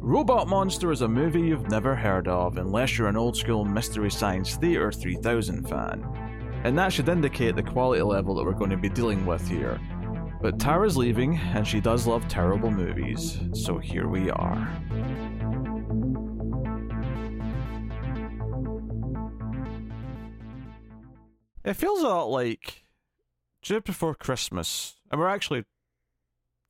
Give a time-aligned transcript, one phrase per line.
[0.00, 4.10] Robot Monster is a movie you've never heard of unless you're an old school Mystery
[4.10, 6.02] Science Theater 3000 fan.
[6.64, 9.78] And that should indicate the quality level that we're going to be dealing with here.
[10.40, 14.68] But Tara's leaving, and she does love terrible movies, so here we are.
[21.64, 22.86] It feels a lot like
[23.60, 25.64] just before Christmas, and we're actually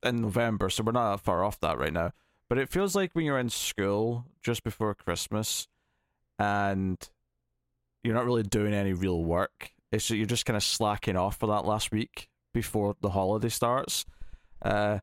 [0.03, 2.13] in November, so we're not that far off that right now.
[2.49, 5.69] But it feels like when you're in school just before Christmas,
[6.39, 6.97] and
[8.03, 9.73] you're not really doing any real work.
[9.93, 14.05] It's you're just kind of slacking off for that last week before the holiday starts.
[14.63, 14.99] Uh,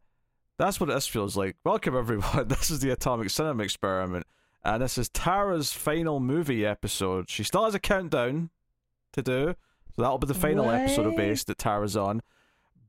[0.57, 1.57] that's what this feels like.
[1.63, 2.47] Welcome everyone.
[2.47, 4.25] This is the Atomic Cinema Experiment,
[4.63, 7.29] and this is Tara's final movie episode.
[7.29, 8.49] She still has a countdown
[9.13, 9.55] to do,
[9.95, 10.75] so that'll be the final What?
[10.75, 12.21] episode of Base that Tara's on.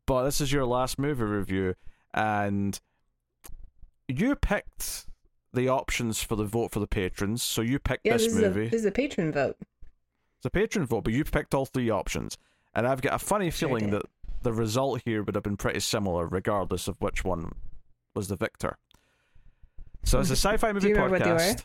[0.07, 1.75] But this is your last movie review,
[2.17, 2.81] and
[4.09, 5.07] you picked
[5.53, 7.43] the options for the vote for the patrons.
[7.43, 8.65] So you picked Yeah, this, this, is a movie.
[8.69, 9.57] this is a patron vote.
[10.39, 12.37] It's a patron vote, but you picked all three options.
[12.75, 14.03] And I've got a funny feeling that
[14.43, 17.53] the result here would have been pretty similar, regardless of which one
[18.15, 18.77] was the victor.
[20.05, 21.39] So it's a sci fi movie you remember what they were?
[21.39, 21.65] podcast.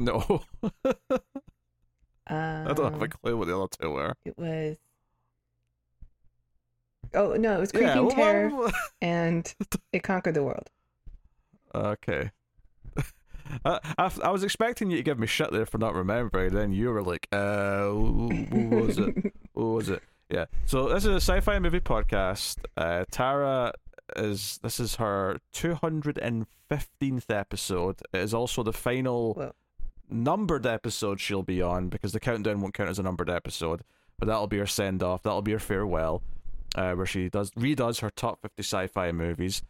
[0.00, 1.20] No, Um,
[2.68, 4.14] I don't have a clue what the other two were.
[4.24, 4.76] It was.
[7.14, 7.56] Oh no!
[7.56, 9.54] It was Yeah, Creeping well, Terror, well, and
[9.92, 10.70] It Conquered the World.
[11.74, 12.30] okay.
[13.64, 16.52] I, I, I was expecting you to give me shit there for not remembering.
[16.52, 19.32] Then you were like, uh, what was it?
[19.54, 20.02] What was it?
[20.30, 20.44] Yeah.
[20.66, 22.58] So this is a sci-fi movie podcast.
[22.76, 23.72] Uh, Tara
[24.16, 27.96] is this is her two hundred and fifteenth episode.
[28.12, 29.52] It is also the final Whoa.
[30.10, 33.82] numbered episode she'll be on because the countdown won't count as a numbered episode.
[34.18, 35.22] But that'll be her send off.
[35.22, 36.22] That'll be her farewell,
[36.74, 39.62] uh, where she does redoes her top fifty sci-fi movies.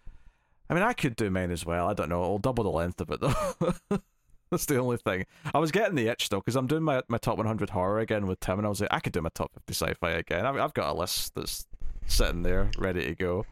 [0.70, 1.88] I mean, I could do mine as well.
[1.88, 2.22] I don't know.
[2.22, 3.98] I'll double the length of it though.
[4.50, 5.26] That's the only thing.
[5.54, 8.26] I was getting the itch though, because I'm doing my, my top 100 horror again
[8.26, 10.46] with Tim, and I was like, I could do my top 50 sci-fi again.
[10.46, 11.66] I've, I've got a list that's
[12.06, 13.44] sitting there ready to go.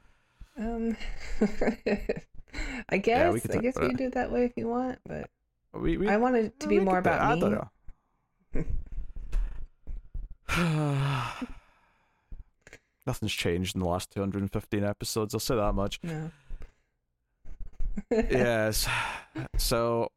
[0.59, 0.97] Um,
[2.89, 4.99] I guess we could I guess we can do it that way if you want,
[5.07, 5.29] but
[5.75, 7.41] We, we, I want it to be more about I me.
[7.41, 8.65] don't
[10.55, 11.35] know.
[13.07, 15.35] Nothing's changed in the last 215 episodes.
[15.35, 16.01] I'll say that much.
[16.03, 16.31] No.
[18.11, 18.89] yes.
[19.57, 20.11] So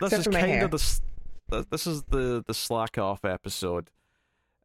[0.00, 1.00] this Except is kind of the
[1.70, 3.90] this is the the slack off episode,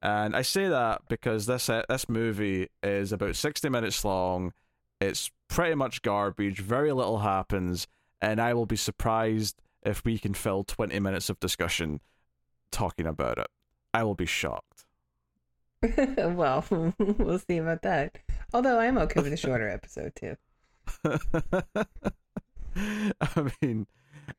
[0.01, 4.53] and I say that because this uh, this movie is about sixty minutes long.
[5.01, 6.59] It's pretty much garbage.
[6.59, 7.87] Very little happens,
[8.21, 11.99] and I will be surprised if we can fill twenty minutes of discussion
[12.71, 13.47] talking about it.
[13.93, 14.84] I will be shocked.
[16.17, 16.65] well,
[16.99, 18.17] we'll see about that.
[18.53, 20.35] Although I'm okay with a shorter episode too.
[23.21, 23.87] I mean,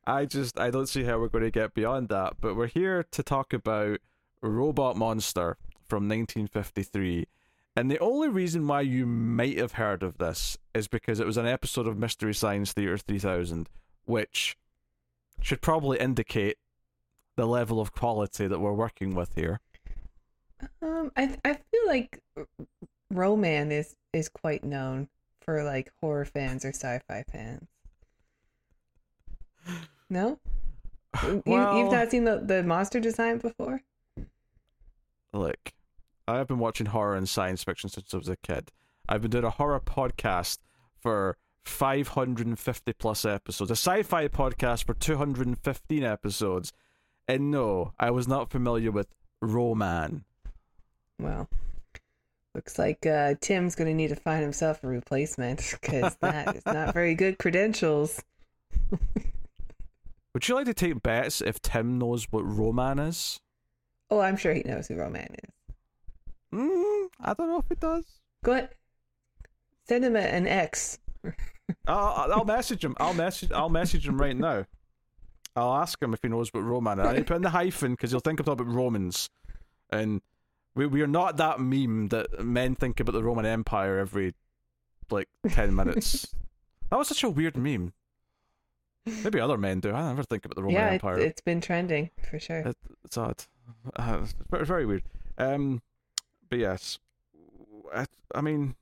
[0.05, 2.35] I just I don't see how we're going to get beyond that.
[2.39, 3.99] But we're here to talk about
[4.41, 7.27] Robot Monster from 1953.
[7.75, 11.37] And the only reason why you might have heard of this is because it was
[11.37, 13.69] an episode of Mystery Science Theater 3000,
[14.05, 14.57] which
[15.41, 16.57] should probably indicate
[17.35, 19.59] the level of quality that we're working with here.
[20.81, 22.21] Um, I I feel like
[23.11, 25.07] Ro-Man is is quite known
[25.41, 27.67] for like horror fans or sci-fi fans.
[30.09, 30.39] No,
[31.23, 33.81] you, Well- you've not seen the the monster design before.
[35.33, 35.73] Look,
[36.27, 38.71] I have been watching horror and science fiction since I was a kid.
[39.09, 40.57] I've been doing a horror podcast
[40.99, 46.71] for 550 plus episodes, a sci fi podcast for 215 episodes.
[47.27, 49.07] And no, I was not familiar with
[49.41, 50.23] Ro-Man.
[51.19, 51.49] Well,
[52.53, 56.65] looks like uh, Tim's going to need to find himself a replacement because that is
[56.65, 58.21] not very good credentials.
[60.33, 63.39] Would you like to take bets if Tim knows what Ro-Man is?
[64.09, 65.75] Oh, I'm sure he knows who Ro-Man is.
[66.53, 68.05] Mm, I don't know if he does.
[68.43, 68.69] Go ahead,
[69.87, 70.99] send him a, an X.
[71.87, 72.95] I'll, I'll message him.
[72.99, 73.51] I'll message.
[73.51, 74.65] I'll message him right now.
[75.55, 76.99] I'll ask him if he knows what Ro-Man.
[76.99, 77.05] is.
[77.05, 79.29] I need to put in the hyphen because he'll think I'm talking about Romans,
[79.89, 80.21] and
[80.77, 84.35] we we are not that meme that men think about the Roman Empire every
[85.09, 86.33] like ten minutes.
[86.89, 87.93] that was such a weird meme.
[89.23, 89.91] Maybe other men do.
[89.91, 91.17] I never think about the Roman yeah, it, Empire.
[91.17, 92.59] it's been trending for sure.
[92.59, 93.43] It, it's odd.
[93.95, 94.35] Uh, it's
[94.67, 95.03] very, weird.
[95.37, 95.81] Um,
[96.49, 96.99] but yes,
[97.93, 98.75] I, I mean,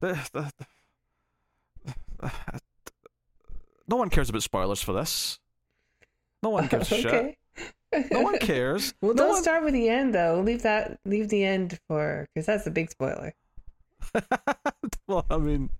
[0.00, 0.50] the, the,
[2.22, 2.32] the-
[3.88, 5.38] no one cares about spoilers for this.
[6.42, 7.38] No one gives a shit.
[8.10, 8.94] No one cares.
[9.00, 10.40] well, No don't one- start with the end though.
[10.44, 10.98] Leave that.
[11.04, 13.34] Leave the end for because that's a big spoiler.
[15.08, 15.70] well, I mean,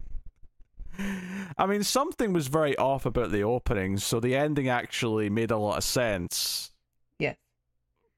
[1.58, 5.56] I mean, something was very off about the opening, so the ending actually made a
[5.58, 6.72] lot of sense.
[7.18, 7.34] Yeah.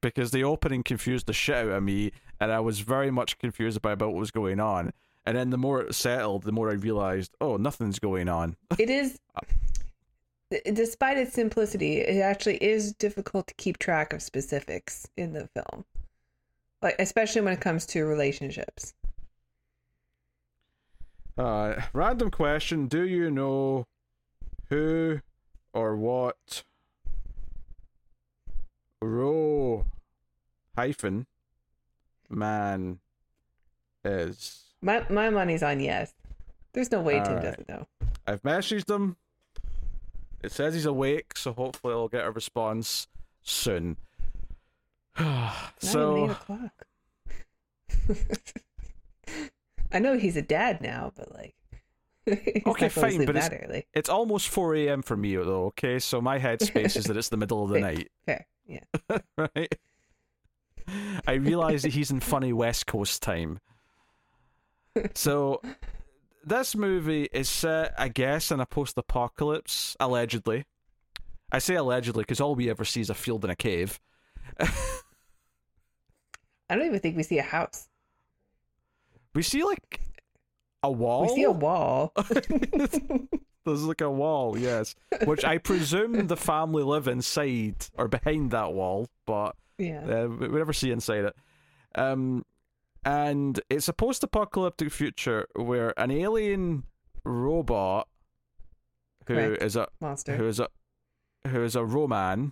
[0.01, 3.77] Because the opening confused the shit out of me, and I was very much confused
[3.77, 4.93] about, about what was going on.
[5.25, 8.55] And then the more it settled, the more I realized, oh, nothing's going on.
[8.77, 9.41] It is, uh,
[10.73, 15.85] despite its simplicity, it actually is difficult to keep track of specifics in the film,
[16.81, 18.93] like especially when it comes to relationships.
[21.37, 23.85] Uh, random question: Do you know
[24.69, 25.21] who
[25.73, 26.63] or what
[29.01, 29.85] row
[30.75, 31.27] hyphen
[32.29, 32.99] man
[34.03, 34.63] is?
[34.81, 36.13] My my money's on yes.
[36.73, 37.43] There's no way All Tim right.
[37.43, 37.87] doesn't know.
[38.27, 39.15] I've messaged him.
[40.41, 43.07] It says he's awake, so hopefully I'll get a response
[43.43, 43.97] soon.
[45.79, 46.35] So.
[49.91, 51.55] I know he's a dad now, but like,
[52.27, 55.01] Okay, not going to fine, but it's- it's almost 4 a.m.
[55.01, 55.99] for me though, okay?
[55.99, 57.93] So my headspace is that it's the middle of the Fair.
[57.93, 58.11] night.
[58.25, 58.79] Fair, yeah.
[59.37, 59.75] right?
[61.27, 63.59] I realize that he's in funny West Coast time.
[65.13, 65.61] So,
[66.43, 70.65] this movie is set, I guess, in a post apocalypse, allegedly.
[71.51, 73.99] I say allegedly because all we ever see is a field in a cave.
[74.59, 74.67] I
[76.75, 77.87] don't even think we see a house.
[79.33, 80.01] We see, like,
[80.83, 81.23] a wall.
[81.23, 82.13] We see a wall.
[83.65, 84.95] There's like a wall, yes.
[85.25, 90.01] Which I presume the family live inside or behind that wall, but yeah.
[90.03, 91.35] Uh, we we never see inside it.
[91.95, 92.45] Um,
[93.05, 96.83] and it's a post-apocalyptic future where an alien
[97.23, 98.07] robot
[99.27, 100.35] who is a Monster.
[100.37, 100.67] who is a
[101.47, 102.51] who is a Ro-Man,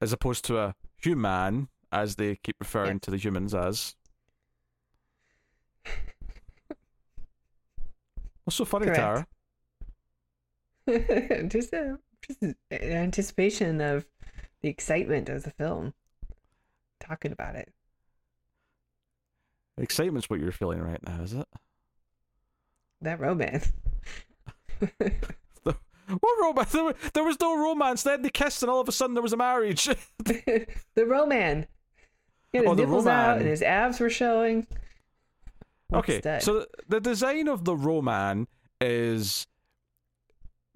[0.00, 2.98] as opposed to a human, as they keep referring Yeah.
[3.02, 3.94] to the humans as.
[8.44, 9.26] What's so funny, Correct.
[10.86, 11.48] Tara?
[11.48, 14.06] just, a, just an anticipation of
[14.62, 15.94] the excitement of the film.
[16.98, 17.72] Talking about it.
[19.80, 21.48] Excitement's what you're feeling right now, is it?
[23.00, 23.72] That romance.
[26.18, 26.72] What romance?
[26.72, 28.02] There, there was no romance.
[28.02, 29.84] Then they kissed, and all of a sudden there was a marriage.
[30.18, 30.66] the
[30.96, 31.66] Ro-Man.
[32.52, 34.66] He had his Oh, the nipples out and his abs were showing.
[35.88, 36.42] What a okay, stud.
[36.42, 38.48] so the design of the Ro-Man
[38.80, 39.46] is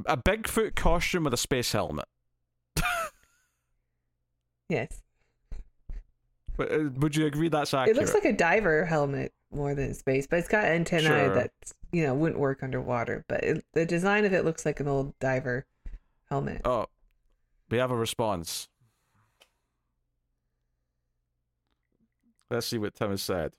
[0.06, 2.06] a Bigfoot costume with a space helmet.
[4.68, 5.02] yes,
[6.58, 7.96] Uh, would you agree that's accurate?
[7.96, 11.34] it looks like a diver helmet more than space, but it's got antennae Sure.
[11.34, 11.50] that
[11.92, 13.24] you know wouldn't work underwater.
[13.28, 15.66] But it, the design of it looks like an old diver
[16.30, 16.60] helmet.
[16.64, 16.86] Oh,
[17.70, 18.68] we have a response.
[22.50, 23.52] Let's see what Tim has said.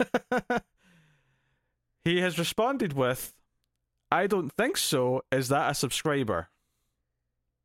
[2.04, 3.32] he has responded with,
[4.10, 5.22] I don't think so.
[5.30, 6.48] Is that a subscriber?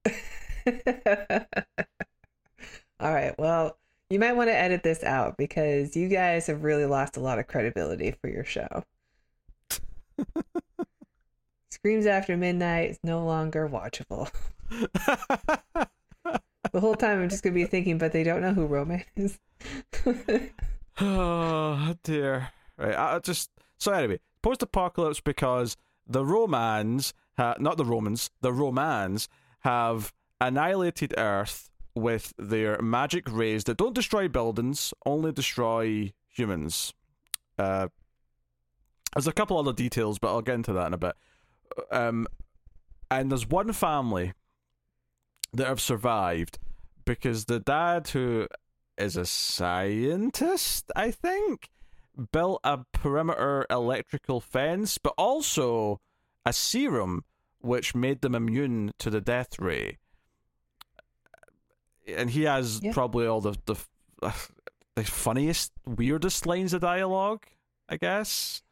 [2.99, 3.37] All right.
[3.37, 3.77] Well,
[4.09, 7.39] you might want to edit this out because you guys have really lost a lot
[7.39, 8.83] of credibility for your show.
[11.69, 14.31] Screams After Midnight is no longer watchable.
[16.71, 19.03] The whole time I'm just going to be thinking, but they don't know who Ro-Man
[19.15, 19.39] is.
[21.01, 22.49] oh dear.
[22.77, 22.95] Right.
[22.95, 29.29] I just so anyway, post-apocalypse because the Romans, ha- not the Romans, the Romans
[29.61, 36.93] have annihilated Earth with their magic rays that don't destroy buildings, only destroy humans.
[37.57, 37.87] Uh,
[39.13, 41.15] there's a couple other details, but I'll get into that in a bit.
[41.91, 42.27] Um,
[43.09, 44.33] and there's one family
[45.53, 46.59] that have survived
[47.05, 48.47] because the dad who
[48.97, 51.69] is a scientist, I think,
[52.31, 56.01] built a perimeter electrical fence, but also
[56.45, 57.23] a serum
[57.59, 59.97] which made them immune to the death ray.
[62.07, 62.93] And he has Yeah.
[62.93, 63.75] probably all the the
[64.95, 67.45] the funniest, weirdest lines of dialogue.
[67.89, 68.63] I guess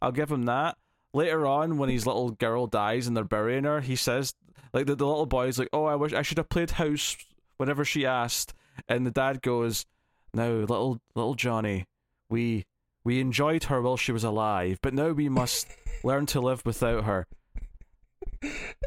[0.00, 0.76] I'll give him that.
[1.14, 4.34] Later on, when his little girl dies and they're burying her, he says,
[4.72, 7.16] like the, the little boy's like, "Oh, I wish I should have played house
[7.58, 8.54] whenever she asked,"
[8.88, 9.84] and the dad goes,
[10.32, 11.86] "No, little little Johnny,
[12.30, 12.64] we
[13.04, 15.66] we enjoyed her while she was alive, but now we must
[16.04, 17.26] learn to live without her."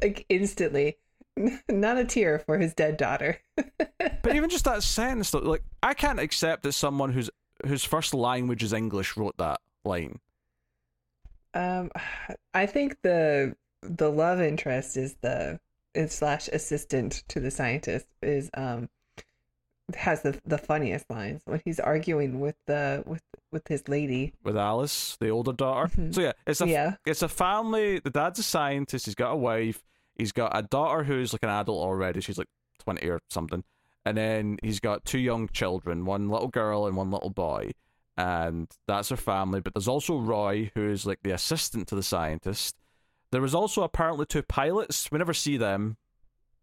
[0.01, 0.97] like instantly.
[1.69, 3.39] Not a tear for his dead daughter.
[4.21, 7.29] But even just that sentence, though, like I can't accept that someone whose
[7.65, 10.19] whose first language is English wrote that line.
[11.53, 11.91] Um,
[12.53, 15.59] I think the the love interest is the
[15.93, 18.89] is slash assistant to the scientist is um
[19.95, 24.33] has the the funniest lines when he's arguing with the with with his lady.
[24.43, 25.87] with Alice, the older daughter.
[25.95, 26.15] Mhm.
[26.15, 26.95] So yeah, it's a Yeah.
[27.05, 27.99] it's a family.
[27.99, 29.05] The dad's a scientist.
[29.05, 29.83] He's got a wife.
[30.15, 32.21] He's got a daughter who's like an adult already.
[32.21, 32.47] She's like
[32.79, 33.63] twenty or something.
[34.05, 37.71] And then he's got two young children, one little girl and one little boy.
[38.17, 39.61] And that's her family.
[39.61, 42.75] But there's also Roy, who is like the assistant to the scientist.
[43.31, 45.11] There was also apparently two pilots.
[45.11, 45.97] We never see them.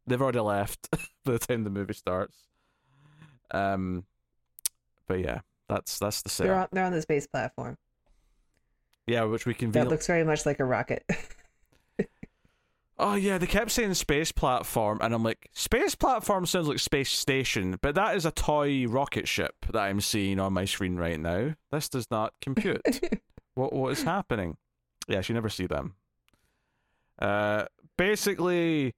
[0.06, 0.88] They've already left
[1.24, 2.36] by the time the movie starts.
[3.50, 4.04] Um,
[5.06, 7.76] but yeah, that's that's the They're on they're on the space platform.
[9.06, 11.04] Yeah, which we can That looks very much like a rocket.
[12.98, 17.10] Oh yeah, they kept saying space platform, and I'm like, space platform sounds like space
[17.10, 21.18] station, but that is a toy rocket ship that I'm seeing on my screen right
[21.18, 21.54] now.
[21.70, 22.82] This does not compute.
[23.54, 24.56] what what is happening?
[25.08, 25.94] Yeah, you never see them.
[27.18, 27.64] Uh,
[27.96, 28.94] basically,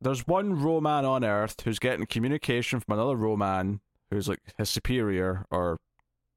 [0.00, 3.80] there's one Ro-Man on Earth who's getting communication from another Ro-Man
[4.10, 5.78] who's like his superior or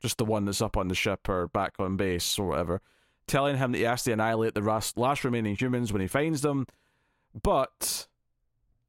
[0.01, 2.81] just the one that's up on the ship or back on base or whatever,
[3.27, 6.41] telling him that he has to annihilate the last, last remaining humans when he finds
[6.41, 6.65] them.
[7.41, 8.07] But,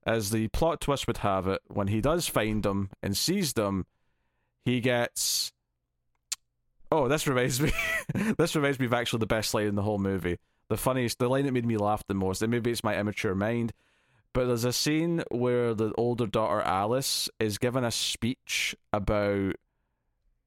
[0.06, 3.86] as the plot twist would have it, when he does find them and sees them,
[4.64, 5.52] he gets.
[6.90, 7.72] Oh, this reminds me.
[8.38, 10.38] this reminds me of actually the best line in the whole movie.
[10.68, 13.34] The funniest, the line that made me laugh the most, and maybe it's my immature
[13.34, 13.72] mind,
[14.34, 19.56] but there's a scene where the older daughter Alice is given a speech about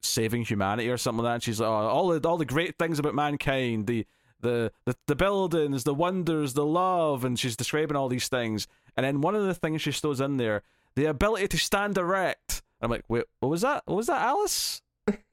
[0.02, 1.42] saving humanity or something like that.
[1.42, 4.06] She's like, oh, all the all the great things about mankind, the
[4.40, 8.66] the the, the buildings, the wonders, the love, and she's describing all these things.
[8.96, 10.62] And then one of the things she throws in there,
[10.96, 12.62] the ability to stand erect.
[12.80, 13.82] I'm like, wait, what was that?
[13.86, 14.82] What was that, Alice?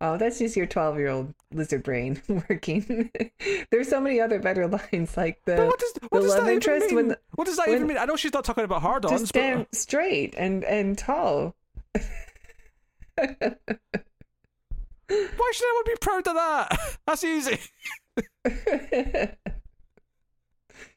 [0.00, 3.10] oh, that's just your 12 year old lizard brain working.
[3.70, 6.44] There's so many other better lines like But the what does what the does love
[6.46, 7.08] that interest even when mean?
[7.10, 7.98] the- what does that when- even mean?
[7.98, 11.54] I know she's not talking about hard-ons, but stand straight and and tall.
[15.08, 16.78] why should anyone be proud of that?
[17.06, 17.58] That's easy.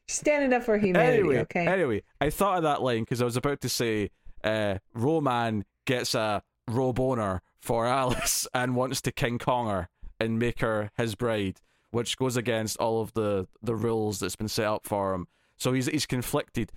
[0.08, 1.66] Standing up for humanity, anyway, okay?
[1.66, 4.10] anyway, I thought of that line because I was about to say,
[4.44, 9.88] uh, Ro-Man gets a roboner for Alice and wants to King Kong her
[10.20, 14.48] and make her his bride, which goes against all of the the rules that's been
[14.48, 15.28] set up for him.
[15.56, 16.72] So he's he's conflicted.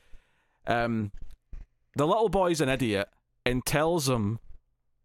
[0.68, 1.12] Um,
[1.96, 3.10] the little boy's an idiot
[3.46, 4.40] and tells him.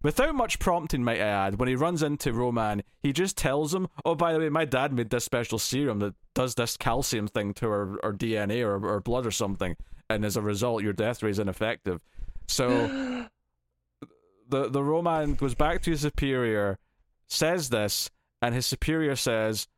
[0.02, 3.86] Without much prompting, might I add, when he runs into Ro-Man, he just tells him,
[4.02, 7.52] "Oh, by the way, my dad made this special serum that does this calcium thing
[7.54, 9.76] to our, our DNA or our blood or something,
[10.08, 12.00] and as a result, your death ray is ineffective."
[12.48, 12.68] So
[14.48, 16.78] the the Ro-Man goes back to his superior,
[17.26, 19.68] says this, and his superior says,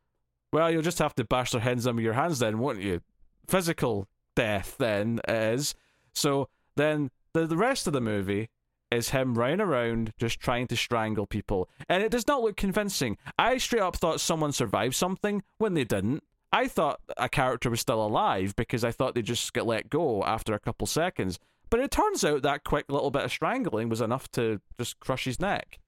[0.53, 3.01] "Well, you'll just have to bash their heads in with your hands, then, won't you?
[3.45, 5.75] Physical death, then is."
[6.13, 8.49] So then the the rest of the movie
[8.93, 13.17] is him running around just trying to strangle people, and it does not look convincing.
[13.37, 16.23] I straight up thought someone survived something when they didn't.
[16.51, 20.23] I thought a character was still alive because I thought they just get let go
[20.23, 21.39] after a couple seconds.
[21.69, 25.25] But it turns out that quick little bit of strangling was enough to just crush
[25.25, 25.79] his neck.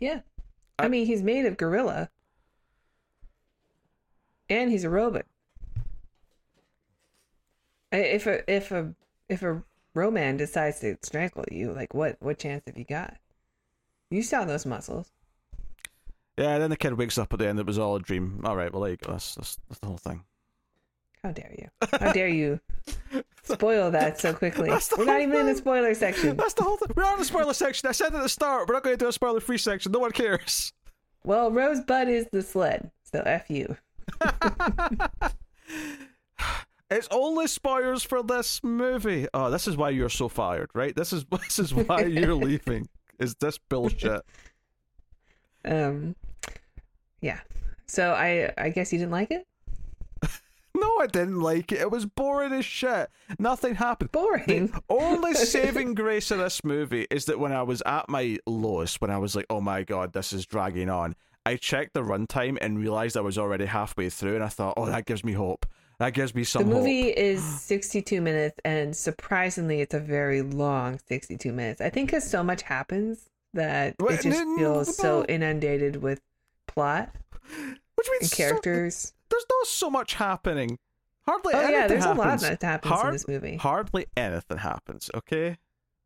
[0.00, 0.20] yeah.
[0.78, 2.10] I- I mean, he's made of gorilla.
[4.50, 5.24] And he's a robot.
[7.92, 8.94] If a if a
[9.28, 9.62] if a
[9.96, 13.16] Ro-Man decides to strangle you, like what what chance have you got?
[14.10, 15.10] You saw those muscles.
[16.36, 17.58] Yeah, then the kid wakes up at the end.
[17.58, 18.42] It was all a dream.
[18.44, 19.12] All right, well, there you go.
[19.12, 20.22] That's, that's, that's the whole thing.
[21.22, 21.68] How dare you?
[21.98, 22.60] How dare you
[23.42, 24.68] spoil that so quickly?
[24.68, 26.36] We're not even in the spoiler section.
[26.36, 26.88] That's the whole thing.
[26.94, 27.88] We're in the spoiler section.
[27.88, 29.92] I said at the start, we're not going to do a spoiler free section.
[29.92, 30.74] No one cares.
[31.24, 33.76] Well, Rosebud is the sled, so f you.
[36.90, 39.26] It's only spoilers for this movie.
[39.34, 40.94] Oh, this is why you're so fired, right?
[40.94, 42.88] This is this is why you're leaving.
[43.18, 44.22] Is this bullshit?
[45.64, 46.14] Um,
[47.20, 47.40] yeah.
[47.86, 49.46] So I I guess you didn't like it.
[50.78, 51.80] No, I didn't like it.
[51.80, 53.08] It was boring as shit.
[53.38, 54.12] Nothing happened.
[54.12, 54.78] Boring.
[54.90, 59.10] Only saving grace of this movie is that when I was at my lowest, when
[59.10, 61.16] I was like, "Oh my god, this is dragging on,"
[61.46, 64.84] I checked the runtime and realized I was already halfway through, and I thought, "Oh,
[64.84, 65.64] that gives me hope.
[65.98, 66.68] That gives me some.
[66.68, 71.80] The movie hope." is 62 minutes, and surprisingly, it's a very long 62 minutes.
[71.80, 76.20] I think because so much happens that it just feels so inundated with
[76.66, 77.14] plot
[77.94, 79.14] Which means and so- characters.
[79.30, 80.78] there's not so much happening.
[81.26, 82.42] Hardly oh anything yeah, there's happens.
[82.42, 83.56] a lot that happens in this movie.
[83.56, 85.10] Hardly anything happens.
[85.14, 85.56] Okay.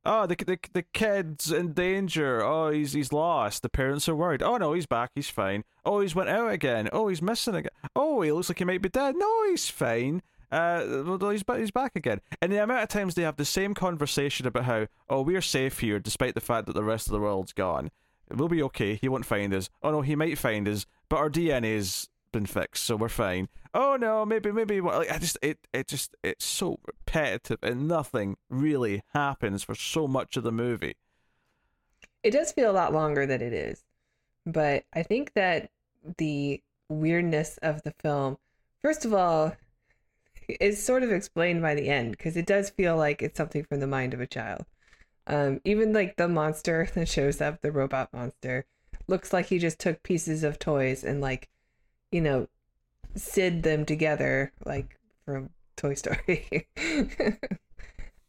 [0.05, 2.43] Oh, the the the kid's in danger.
[2.43, 3.63] Oh, he's he's lost.
[3.63, 4.43] The parents are worried.
[4.43, 5.11] Oh no, he's back.
[5.15, 5.65] He's fine.
[5.85, 6.89] Oh, he's went out again.
[6.93, 7.73] Oh, he's missing again.
[7.95, 9.15] Oh, he looks like he might be dead.
[9.17, 10.23] No, he's fine.
[10.51, 12.21] Uh, he's, he's back again.
[12.43, 15.79] And the amount of times they have the same conversation about how, oh, we're safe
[15.79, 17.91] here despite the fact that the rest of the world's gone.
[18.31, 18.97] We'll be okay.
[18.97, 19.71] He won't find us.
[19.83, 23.49] Oh, no, he might find us, but our DNA's been fixed, so we're fine.
[23.73, 24.81] Oh, no, maybe, maybe.
[24.81, 30.09] Like, I just, it, it just, it's so repetitive and nothing really happens for so
[30.09, 30.97] much of the movie.
[32.23, 33.85] It does feel a lot longer than it is.
[34.47, 35.71] But I think that
[36.19, 38.39] the weirdness of the film,
[38.81, 39.57] first of all,
[40.61, 43.81] is sort of explained by the end because it does feel like it's something from
[43.81, 44.65] the mind of a child.
[45.27, 48.67] Um, even like the monster that shows up, the robot monster,
[49.07, 51.49] looks like he just took pieces of toys and like,
[52.11, 52.49] you know,
[53.15, 56.69] sid them together like from Toy Story.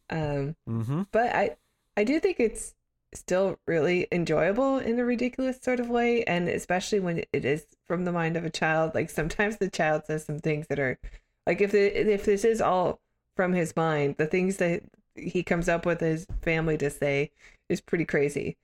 [0.09, 1.03] um, mm-hmm.
[1.11, 1.55] But I,
[1.97, 2.73] I do think it's
[3.13, 8.05] still really enjoyable in a ridiculous sort of way, and especially when it is from
[8.05, 8.95] the mind of a child.
[8.95, 10.97] Like sometimes the child says some things that are
[11.45, 13.01] like if the, if this is all
[13.35, 14.83] from his mind, the things that
[15.15, 17.31] he comes up with his family to say
[17.69, 18.57] is pretty crazy.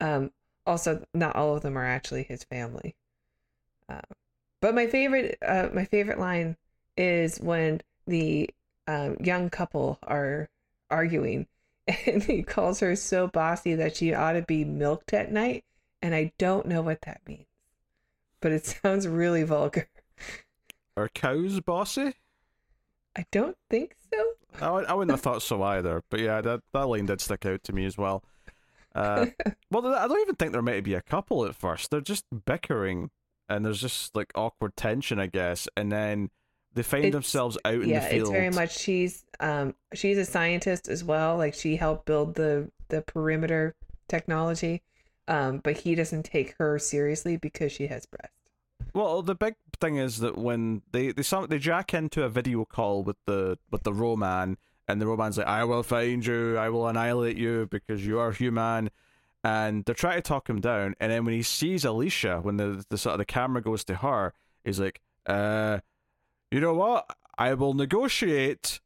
[0.00, 0.30] Um,
[0.66, 2.94] also, not all of them are actually his family.
[3.88, 4.00] Uh,
[4.60, 6.56] but my favorite, uh, my favorite line
[6.96, 8.50] is when the
[8.86, 10.48] um, young couple are
[10.90, 11.46] arguing,
[12.06, 15.64] and he calls her so bossy that she ought to be milked at night,
[16.02, 17.46] and I don't know what that means,
[18.40, 19.88] but it sounds really vulgar.
[20.96, 22.14] Are cows bossy?
[23.16, 24.24] I don't think so.
[24.60, 26.02] I, I wouldn't have thought so either.
[26.08, 28.22] But yeah, that, that line did stick out to me as well.
[28.94, 29.26] Uh,
[29.70, 31.90] well, I don't even think there might be a couple at first.
[31.90, 33.10] They're just bickering,
[33.48, 35.68] and there's just like awkward tension, I guess.
[35.76, 36.30] And then
[36.74, 38.20] they find it's, themselves out in yeah, the field.
[38.22, 41.36] it's very much she's um she's a scientist as well.
[41.36, 43.74] Like she helped build the the perimeter
[44.08, 44.82] technology,
[45.26, 48.34] um, but he doesn't take her seriously because she has breasts.
[48.94, 53.02] Well, the big thing is that when they they they jack into a video call
[53.02, 56.88] with the with the Ro-Man, and the Ro-Man's like, "I will find you, I will
[56.88, 58.90] annihilate you because you are human,"
[59.44, 60.94] and they're trying to talk him down.
[61.00, 63.96] And then when he sees Alicia, when the the sort of the camera goes to
[63.96, 65.80] her, he's like, "Uh,
[66.50, 67.16] you know what?
[67.36, 68.80] I will negotiate."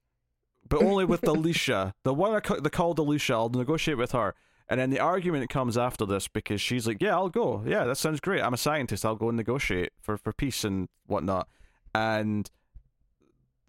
[0.68, 3.34] But only with Alicia, the one I the called Alicia.
[3.34, 4.34] I'll negotiate with her.
[4.68, 7.62] And then the argument comes after this because she's like, "Yeah, I'll go.
[7.66, 8.42] Yeah, that sounds great.
[8.42, 9.04] I'm a scientist.
[9.04, 11.48] I'll go and negotiate for, for peace and whatnot."
[11.94, 12.50] And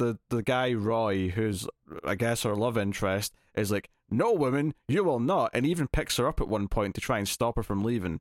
[0.04, 1.68] the the guy Roy, who's
[2.04, 6.18] I guess her love interest, is like, "No, woman, you will not," and even picks
[6.18, 8.20] her up at one point to try and stop her from leaving.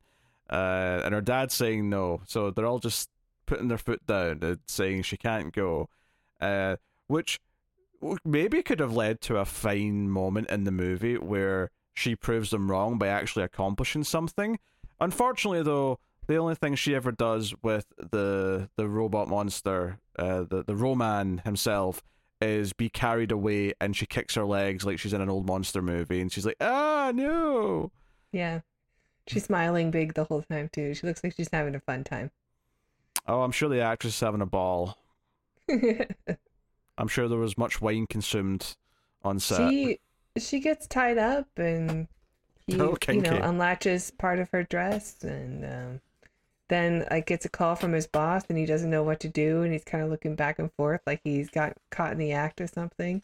[0.49, 3.09] Uh, and her dad's saying no, so they're all just
[3.45, 5.89] putting their foot down and saying she can't go,
[6.41, 6.75] uh,
[7.07, 7.39] which
[8.25, 12.69] maybe could have led to a fine moment in the movie where she proves them
[12.69, 14.59] wrong by actually accomplishing something.
[14.99, 20.63] Unfortunately, though, the only thing she ever does with the the robot monster, uh, the
[20.65, 22.01] the Roman himself,
[22.41, 25.81] is be carried away, and she kicks her legs like she's in an old monster
[25.81, 27.91] movie, and she's like, "Ah, no!"
[28.31, 28.61] Yeah,
[29.27, 30.93] she's smiling big the whole time too.
[30.93, 32.31] She looks like she's having a fun time.
[33.27, 34.97] Oh, I'm sure the actress is having a ball.
[35.69, 38.75] I'm sure there was much wine consumed
[39.23, 39.69] on set.
[39.69, 39.99] She
[40.37, 42.07] she gets tied up and
[42.67, 46.01] he oh, you know unlatches part of her dress and um,
[46.73, 49.61] then like gets a call from his boss and he doesn't know what to do
[49.61, 52.59] and he's kind of looking back and forth like he's got caught in the act
[52.59, 53.21] or something.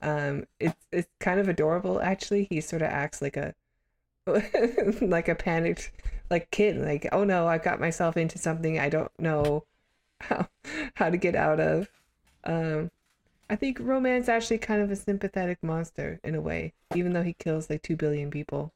[0.00, 2.46] Um it's it's kind of adorable actually.
[2.50, 3.54] He sort of acts like a
[5.00, 5.90] like a panicked
[6.30, 9.64] like kid like oh no i've got myself into something i don't know
[10.20, 10.46] how
[10.94, 11.88] how to get out of.
[12.44, 12.90] Um
[13.50, 17.34] I think Ro-Man's actually kind of a sympathetic monster in a way, even though he
[17.34, 18.72] kills like two billion people.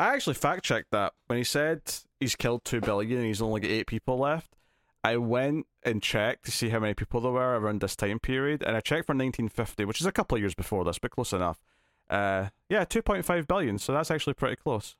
[0.00, 1.82] I actually fact checked that when he said
[2.18, 4.56] he's killed two billion and he's only got eight people left.
[5.04, 8.62] I went and checked to see how many people there were around this time period,
[8.62, 11.32] and I checked for 1950, which is a couple of years before this, but close
[11.32, 11.62] enough.
[12.08, 14.96] Uh, yeah, 2.5 billion, so that's actually pretty close.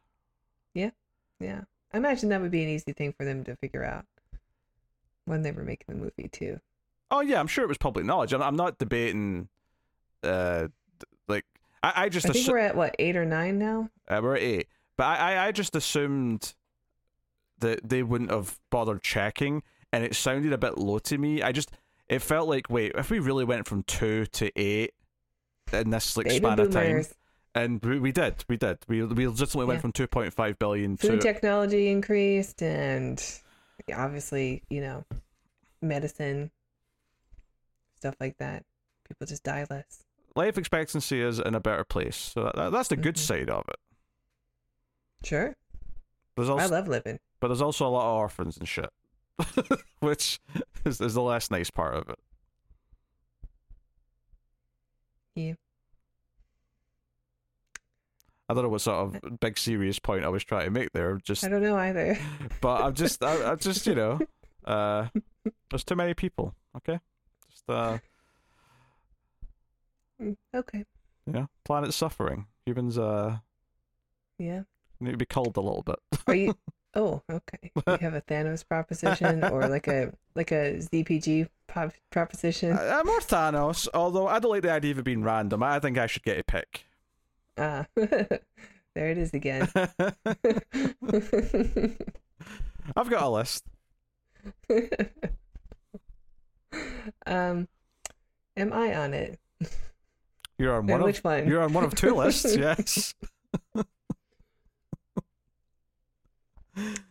[0.74, 0.90] Yeah,
[1.38, 1.62] yeah.
[1.92, 4.04] I imagine that would be an easy thing for them to figure out
[5.24, 6.60] when they were making the movie too.
[7.10, 8.32] Oh yeah, I'm sure it was public knowledge.
[8.32, 9.48] I'm, I'm not debating.
[10.22, 10.68] Uh,
[11.26, 11.44] like
[11.82, 12.26] I, I just.
[12.26, 13.90] I think assu- we're at what eight or nine now.
[14.06, 14.68] Uh, we're at eight,
[15.00, 16.52] but I, I, I just assumed
[17.60, 19.62] that they wouldn't have bothered checking,
[19.94, 21.40] and it sounded a bit low to me.
[21.40, 21.70] I just
[22.10, 24.92] it felt like wait, if we really went from two to eight
[25.72, 26.74] in this like Baby span boomers.
[26.74, 27.04] of time.
[27.54, 28.76] And we, we did, we did.
[28.88, 29.68] We we legitimately yeah.
[29.68, 30.98] went from two point five billion.
[30.98, 31.32] Food to...
[31.32, 33.24] technology increased, and
[33.96, 35.06] obviously, you know,
[35.80, 36.50] medicine
[37.96, 38.66] stuff like that.
[39.08, 40.04] People just die less.
[40.36, 43.46] Life expectancy is in a better place, so that, that's the good mm-hmm.
[43.46, 43.76] side of it.
[45.24, 45.54] Sure.
[46.36, 48.88] There's also, I love living, but there's also a lot of orphans and shit,
[50.00, 50.40] which
[50.84, 52.18] is, is the less nice part of it.
[55.34, 55.54] Yeah.
[58.48, 61.18] I don't know what sort of big serious point I was trying to make there.
[61.22, 62.18] Just, I don't know either.
[62.60, 64.18] but I'm just, I, I just, you know,
[64.64, 65.06] uh,
[65.70, 66.54] there's too many people.
[66.76, 66.98] Okay,
[67.50, 67.98] just, uh,
[70.20, 70.84] Mm, okay.
[71.32, 72.46] Yeah, planet suffering.
[72.66, 73.38] Humans, uh,
[74.38, 74.62] Yeah.
[75.06, 75.98] To be culled a little bit.
[76.26, 76.54] Are you?
[76.92, 77.70] Oh, okay.
[77.76, 82.76] You have a Thanos proposition or like a like a ZPG pop, proposition.
[82.76, 85.62] I- I'm more Thanos, although I don't like the idea of it being random.
[85.62, 86.84] I think I should get a pick.
[87.56, 88.40] Ah, there
[88.96, 89.68] it is again.
[92.96, 93.64] I've got a list.
[97.24, 97.68] um,
[98.56, 99.38] am I on it?
[100.58, 101.46] You're on one of which one?
[101.46, 102.56] you're on one of two lists.
[102.56, 103.14] Yes.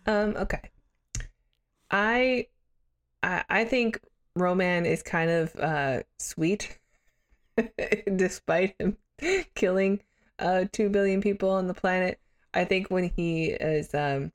[0.06, 0.62] Um, okay.
[1.92, 2.48] I,
[3.22, 4.00] I, I think
[4.36, 6.80] Ro-Man is kind of uh sweet,
[8.16, 8.98] despite him
[9.56, 10.02] killing
[10.40, 12.20] uh two billion people on the planet.
[12.54, 14.32] I think when he is um,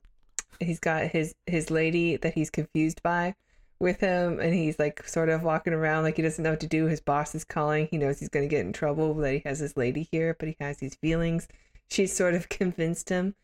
[0.59, 3.35] he's got his his lady that he's confused by
[3.79, 6.67] with him, and he's like sort of walking around like he doesn't know what to
[6.67, 6.85] do.
[6.85, 7.87] His boss is calling.
[7.91, 10.47] He knows he's going to get in trouble that he has his lady here, but
[10.47, 11.47] he has these feelings.
[11.89, 13.35] She's sort of convinced him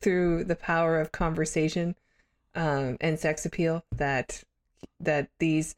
[0.00, 1.94] through the power of conversation
[2.54, 4.42] um, and sex appeal that
[5.00, 5.76] that these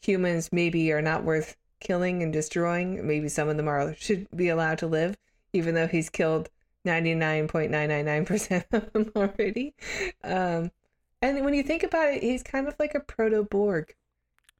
[0.00, 3.06] humans maybe are not worth killing and destroying.
[3.06, 5.16] Maybe some of them are should be allowed to live,
[5.52, 6.48] even though he's killed
[6.84, 9.74] ninety nine point nine nine nine percent of them already.
[10.22, 10.70] Um,
[11.22, 13.94] and when you think about it, he's kind of like a proto Borg.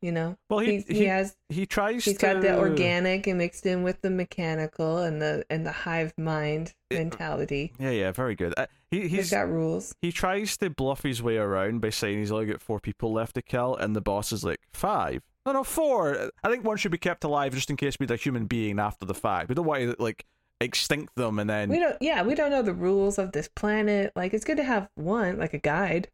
[0.04, 3.38] You know, Well, he he, he has he tries he's to got the organic and
[3.38, 7.72] mixed in with the mechanical and the and the hive mind It- mentality.
[7.78, 8.52] Yeah, yeah, very good.
[8.54, 9.94] Uh, he He's he's got rules.
[10.02, 13.34] he tries to bluff his way around by saying he's only got four people left
[13.36, 15.22] to kill, and the boss is like five.
[15.46, 16.30] No, no, four.
[16.42, 19.06] I think one should be kept alive just in case we're a human being after
[19.06, 19.48] the fact.
[19.48, 20.26] We don't want to like
[20.60, 21.96] extinct them and then We don't.
[22.02, 24.12] Yeah, we don't know the rules of this planet.
[24.14, 26.08] Like, it's good to have one, like a guide.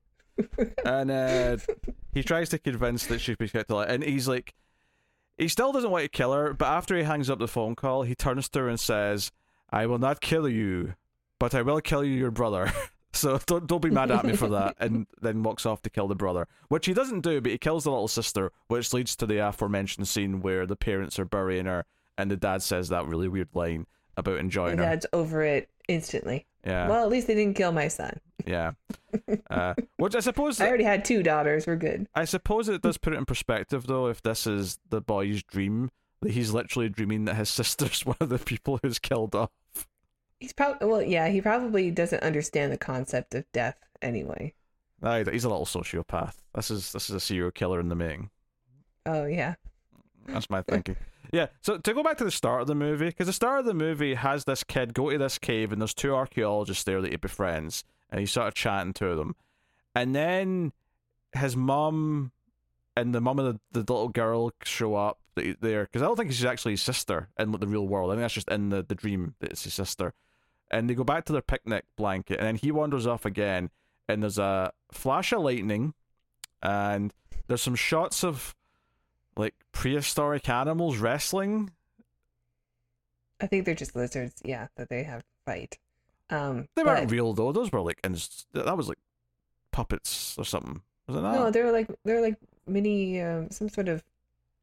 [0.85, 1.57] And uh,
[2.13, 4.55] he tries to convince that she be kept alive, and he's like,
[5.39, 6.53] he still doesn't want to kill her.
[6.53, 9.33] But after he hangs up the phone call, he turns to her and says,
[9.71, 10.95] "I will not kill you,
[11.39, 12.73] but I will kill you, your brother."
[13.13, 16.07] So don't don't be mad at me for that, and then walks off to kill
[16.07, 19.27] the brother, which he doesn't do, but he kills the little sister, which leads to
[19.27, 23.27] the aforementioned scene where the parents are burying her, and the dad says that really
[23.27, 24.91] weird line about enjoying My her.
[24.91, 26.47] dad's over it instantly.
[26.65, 28.19] Yeah, Well, at least they didn't kill my son.
[28.47, 28.73] yeah.
[29.51, 31.67] Uh, which I suppose I already had two daughters.
[31.67, 32.07] We're good.
[32.15, 35.91] I suppose it does put it in perspective, though, if this is the boy's dream,
[36.21, 39.51] that he's literally dreaming that his sister's one of the people who's killed off.
[40.39, 41.29] He's probably well, yeah.
[41.29, 44.55] He probably doesn't understand the concept of death anyway.
[45.03, 46.35] Aye, he's a little sociopath.
[46.55, 48.31] This is this is a serial killer in the making.
[49.07, 49.55] Oh yeah,
[50.27, 50.97] That's my thinking.
[51.33, 51.47] Yeah.
[51.61, 53.75] So to go back to the start of the movie, because the start of the
[53.75, 57.17] movie has this kid go to this cave, and there's two archaeologists there that he
[57.17, 59.37] befriends, and he's sort of chatting to them,
[59.95, 60.73] and then
[61.33, 62.33] his mum
[62.97, 66.33] and the mum of the, the little girl show up there because I don't think
[66.33, 68.11] she's actually his sister in the real world.
[68.11, 70.13] I think that's just in the, the dream that it's his sister.
[70.71, 73.71] And they go back to their picnic blanket, and then he wanders off again,
[74.09, 75.95] and there's a flash of lightning,
[76.63, 77.13] and
[77.49, 78.55] there's some shots of
[79.37, 81.71] like prehistoric animals wrestling.
[83.41, 84.41] I think they're just lizards.
[84.45, 85.79] Yeah, that they have fight.
[86.29, 88.15] Um, They but- weren't real though; those were like, and
[88.53, 88.99] that was like
[89.73, 90.83] puppets or something.
[91.07, 91.35] Was it not?
[91.35, 94.03] No, they're like they're like mini um, some sort of.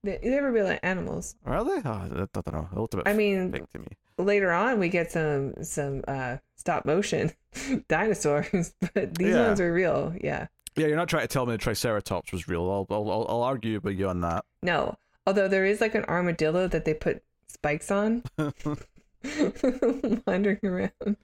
[0.04, 1.36] They, they were real animals.
[1.44, 1.82] Are they?
[1.84, 2.70] Oh, I don't know.
[2.72, 3.88] It looked a bit I mean, to me.
[4.20, 7.32] later on we get some some uh stop motion
[7.88, 9.48] dinosaurs but these Yeah.
[9.48, 10.48] ones are real yeah
[10.78, 12.62] Yeah, you're not trying to tell me the Triceratops was real.
[12.70, 14.46] I'll I'll I'll, argue with you on that.
[14.64, 18.24] no although there is like an armadillo that they put spikes on
[20.28, 21.18] wandering around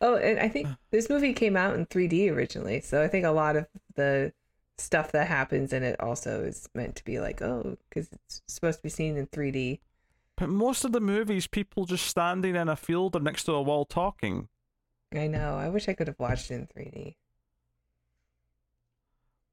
[0.00, 3.30] oh and i think this movie came out in 3d originally so i think a
[3.30, 4.32] lot of the
[4.78, 8.78] stuff that happens in it also is meant to be like oh because it's supposed
[8.78, 9.80] to be seen in 3d
[10.36, 13.62] But most of the movies, people just standing in a field or next to a
[13.62, 14.48] wall talking.
[15.14, 17.14] i know i wish i could have watched it in 3d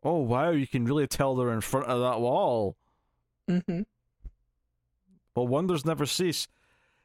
[0.04, 2.78] Oh wow, you can really tell they're in front of that wall.
[3.50, 3.82] mm-hmm
[5.36, 6.48] Well, wonders never cease.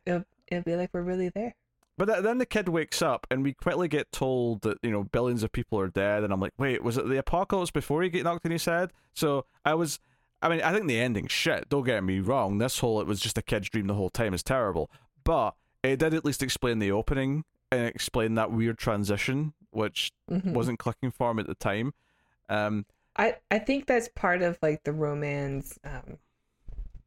[0.07, 1.55] it'll, it'll be like we're really there
[1.97, 5.05] But th- then the kid wakes up, and we quickly get told that you know
[5.05, 6.23] billions of people are dead.
[6.25, 8.93] And I'm like, wait, was it the apocalypse before he get knocked in his head?
[9.15, 9.99] So I was,
[10.43, 11.69] I mean, I think the ending shit.
[11.69, 12.59] Don't get me wrong.
[12.59, 14.91] This whole it was just a kid's dream the whole time is terrible.
[15.25, 20.53] But it did at least explain the opening and explain that weird transition, which Mhm.
[20.53, 21.93] wasn't clicking for him at the time.
[22.49, 26.19] Um, I I think that's part of like the romance um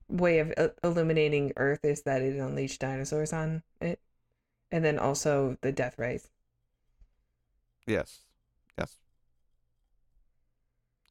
[0.09, 3.99] way of uh, illuminating Earth is that it unleashed dinosaurs on it,
[4.71, 6.29] and then also the death rays.
[7.87, 8.19] Yes.
[8.77, 8.97] Yes.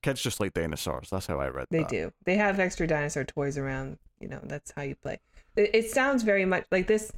[0.02, 1.10] Kids just like dinosaurs.
[1.10, 1.90] That's how I read They that.
[1.90, 2.12] do.
[2.24, 3.98] They have extra dinosaur toys around.
[4.20, 5.18] You know, that's how you play.
[5.56, 7.12] It, it sounds very much like this.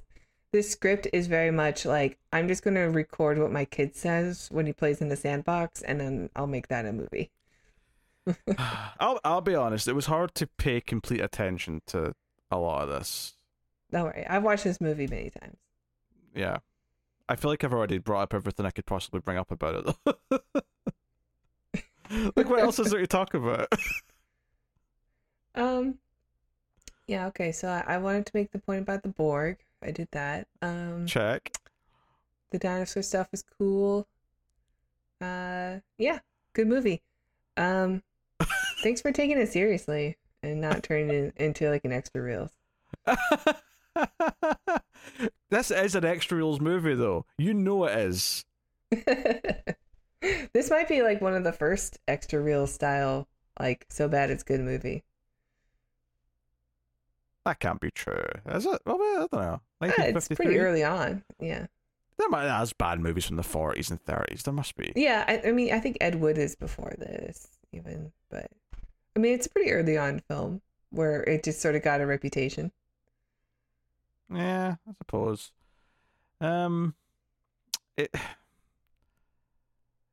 [0.53, 4.49] This script is very much like I'm just going to record what my kid says
[4.51, 7.31] when he plays in the sandbox, and then I'll make that a movie.
[9.01, 9.89] I'll I'll be honest.
[9.89, 12.15] It was hard to pay complete attention to
[12.51, 13.37] a lot of this.
[13.91, 15.57] Don't worry, I've watched this movie many times.
[16.35, 16.59] Yeah,
[17.29, 20.41] I feel like I've already brought up everything I could possibly bring up about it.
[22.37, 23.69] Like, what else is there to talk about?
[25.55, 25.99] Um,
[27.09, 27.51] yeah, okay.
[27.51, 29.57] So I, I wanted to make the point about the Borg.
[29.83, 30.47] I did that.
[30.63, 31.57] Um, Check.
[32.51, 34.07] the dinosaur stuff was cool.
[35.21, 36.21] Uh, yeah,
[36.53, 37.03] good movie.
[37.57, 38.03] Um,
[38.83, 42.51] thanks for taking it seriously and not turning it into like an extra reels.
[45.51, 47.25] this is an extra rules movie, though.
[47.39, 48.45] You know it is.
[50.53, 54.43] this might be like one of the first extra reel style, like so bad it's
[54.43, 55.05] good movie.
[57.49, 58.79] That can't be true, is it?
[58.85, 59.61] Well, I don't know.
[59.81, 61.25] Uh, it's pretty early on.
[61.41, 61.65] Yeah.
[62.19, 64.43] There might that's bad movies from the forties and thirties.
[64.43, 64.93] There must be.
[64.95, 68.51] Yeah, I, I mean, I think Ed Wood is before this even, but
[69.17, 72.07] I mean, it's a pretty early on film where it just sort of got a
[72.07, 72.71] reputation.
[74.31, 75.53] Yeah, I suppose.
[76.43, 76.97] Um,
[77.97, 78.15] it.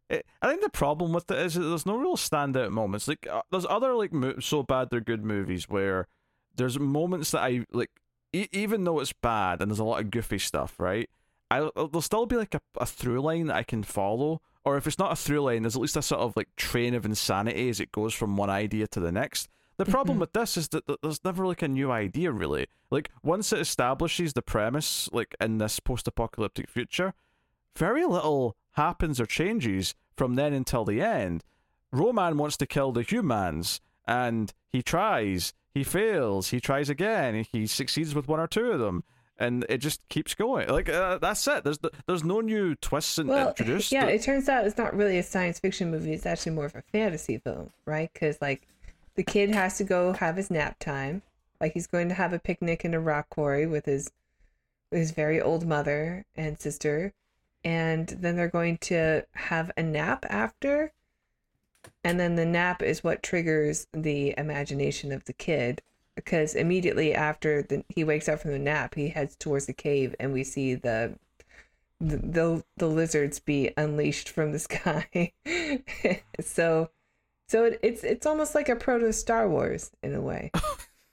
[0.08, 3.08] It, I think the problem with it is that there's no real standout moments.
[3.08, 6.08] Like uh, there's other like mo- so bad they're good movies where
[6.56, 7.92] there's moments that I like,
[8.34, 11.10] e- even though it's bad and there's a lot of goofy stuff, right?
[11.52, 14.88] I there'll still be like a, a through line that I can follow, or if
[14.88, 17.70] it's not a through line, there's at least a sort of like train of insanity
[17.70, 19.48] as it goes from one idea to the next.
[19.78, 20.22] The problem Mhm.
[20.22, 22.68] with this is that there's never like a new idea really.
[22.90, 27.14] Like once it establishes the premise, like in this post-apocalyptic future,
[27.76, 31.44] very little happens or changes from then until the end.
[31.92, 37.68] Ro-Man wants to kill the humans, and he tries, he fails, he tries again, he
[37.68, 39.04] succeeds with one or two of them,
[39.38, 40.68] and it just keeps going.
[40.70, 41.64] Like uh, that's it.
[41.64, 43.92] There's there's no new twists and Well, introduced.
[43.92, 46.14] yeah, it turns out it's not really a science fiction movie.
[46.14, 48.10] It's actually more of a fantasy film, right?
[48.12, 48.68] Because like
[49.16, 51.22] the kid has to go have his nap time.
[51.62, 54.12] Like he's going to have a picnic in a rock quarry with his
[54.92, 57.14] with his very old mother and sister,
[57.64, 60.94] and then they're going to have a nap after.
[62.04, 65.82] And then the nap is what triggers the imagination of the kid
[66.16, 70.16] because immediately after the, he wakes up from the nap, he heads towards the cave,
[70.20, 71.18] and we see the
[72.00, 75.34] the the, the lizards be unleashed from the sky.
[76.40, 76.90] so,
[77.48, 80.52] so it, it's it's almost like a proto Star Wars in a way,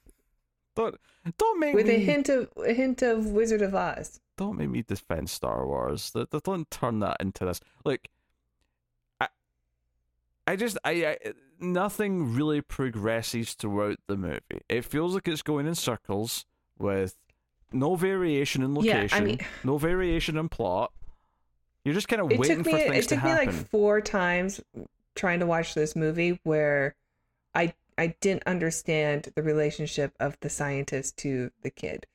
[0.77, 0.97] don't
[1.37, 4.21] don't make me with me a hint of a hint of Wizard of Oz.
[4.37, 6.13] don't make me defend Star Wars.
[6.45, 7.61] Don't turn that into this.
[7.85, 8.09] Like,
[10.47, 11.17] I just I, I
[11.61, 14.41] nothing really progresses throughout the movie.
[14.69, 16.45] It feels like it's going in circles
[16.79, 17.17] with
[17.73, 20.93] no variation in Yeah, I location, mean- no variation in plot.
[21.85, 23.47] You're just kind of It waiting took for me things it took me happen.
[23.47, 24.61] like four times
[25.15, 26.95] trying to watch this movie where
[27.55, 32.07] I I didn't understand the relationship of the scientist to the kid.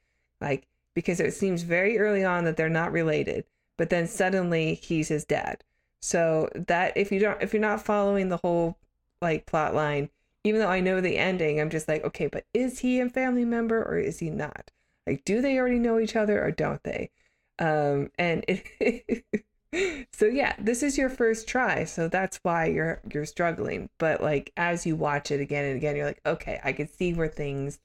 [0.41, 3.45] Like because it seems very early on that they're not related,
[3.77, 5.63] but then suddenly he's his dad.
[6.01, 8.77] So that if you don't if you're not following the whole
[9.21, 10.10] like plot line,
[10.43, 13.45] even though I know the ending, I'm just like, okay, but is he a family
[13.45, 14.71] member or is he not?
[15.05, 17.12] Like do they already know each other or don't they?
[17.60, 19.25] Um and it
[20.13, 24.51] so yeah this is your first try so that's why you're you're struggling but like
[24.55, 27.79] as you watch it again and again you're like okay i can see where things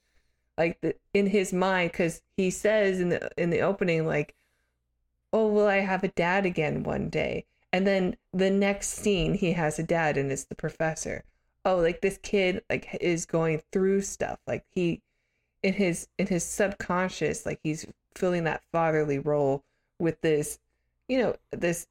[0.57, 4.33] like the, in his mind because he says in the in the opening like
[5.33, 9.53] oh will i have a dad again one day and then the next scene he
[9.53, 11.23] has a dad and it's the professor.
[11.65, 14.39] Oh like this kid like is going through stuff.
[14.45, 15.01] Like he
[15.63, 19.63] in his in his subconscious like he's filling that fatherly role
[19.97, 20.59] with this
[21.07, 21.87] you know this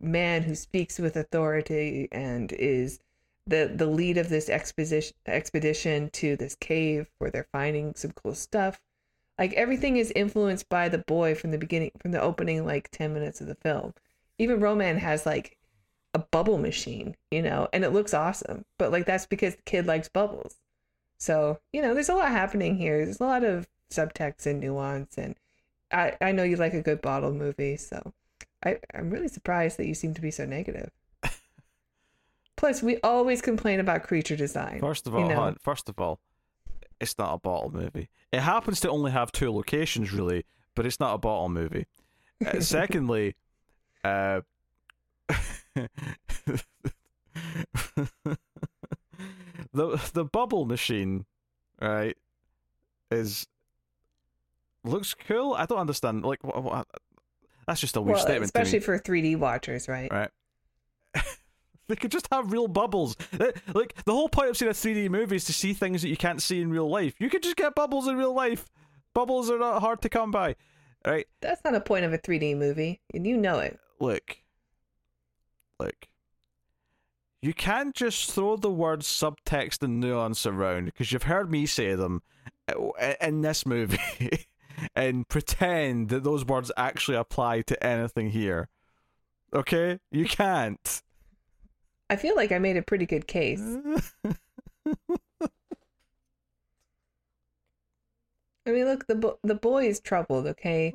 [0.00, 3.00] man who speaks with authority and is
[3.46, 8.34] the the lead of this expedition expedition to this cave where they're finding some cool
[8.34, 8.80] stuff.
[9.36, 13.12] Like everything is influenced by the boy from the beginning from the opening like 10
[13.12, 13.94] minutes of the film
[14.38, 15.56] even Ro-Man has like
[16.14, 19.86] a bubble machine you know and it looks awesome but like that's because the kid
[19.86, 20.56] likes bubbles
[21.18, 25.18] so you know there's a lot happening here there's a lot of subtext and nuance
[25.18, 25.34] and
[25.92, 28.14] i i know you like a good bottle movie so
[28.64, 30.90] I, I'm really surprised that you seem to be so negative.
[32.56, 34.80] Plus, we always complain about creature design.
[34.80, 35.36] First of you all, know.
[35.36, 36.20] hon, first of all,
[37.00, 38.08] it's not a bottle movie.
[38.32, 41.86] It happens to only have two locations, really, but it's not a bottle movie.
[42.44, 43.36] Uh, secondly,
[44.04, 44.40] uh,
[49.72, 51.26] the the bubble machine,
[51.80, 52.16] right,
[53.10, 53.46] is
[54.84, 55.54] looks cool.
[55.54, 56.24] I don't understand.
[56.24, 56.86] Like, what, what,
[57.66, 58.44] that's just a weird well, statement.
[58.44, 60.10] especially for 3D watchers, right?
[60.10, 60.30] right.
[61.88, 63.16] they could just have real bubbles.
[63.38, 66.08] Uh, Like the whole point of seeing a 3D movie is to see things that
[66.08, 67.14] you can't see in real life.
[67.18, 68.66] You could just get bubbles in real life.
[69.14, 70.56] Bubbles are not hard to come by,
[71.06, 71.26] right?
[71.40, 73.78] That's not a point of a 3D movie, and you know it.
[74.00, 74.38] Look,
[75.78, 76.06] look.
[77.40, 81.94] You can't just throw the words subtext and nuance around because you've heard me say
[81.94, 82.22] them
[82.68, 84.46] uh, in this movie
[84.96, 88.68] and pretend that those words actually apply to anything here.
[89.54, 90.00] Okay?
[90.10, 91.02] You can't.
[92.10, 93.62] I feel like I made a pretty good case.
[98.66, 100.46] I mean, look, the bo- the boy is troubled.
[100.46, 100.94] Okay,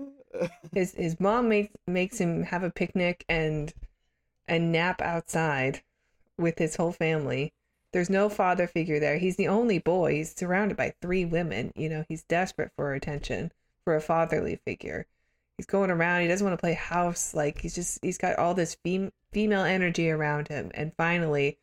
[0.74, 3.74] his his mom makes makes him have a picnic and
[4.48, 5.82] and nap outside
[6.38, 7.54] with his whole family.
[7.92, 9.18] There's no father figure there.
[9.18, 10.16] He's the only boy.
[10.16, 11.72] He's surrounded by three women.
[11.76, 13.52] You know, he's desperate for attention,
[13.84, 15.06] for a fatherly figure.
[15.58, 16.22] He's going around.
[16.22, 17.34] He doesn't want to play house.
[17.36, 20.72] Like he's just he's got all this fem- female energy around him.
[20.74, 21.60] And finally,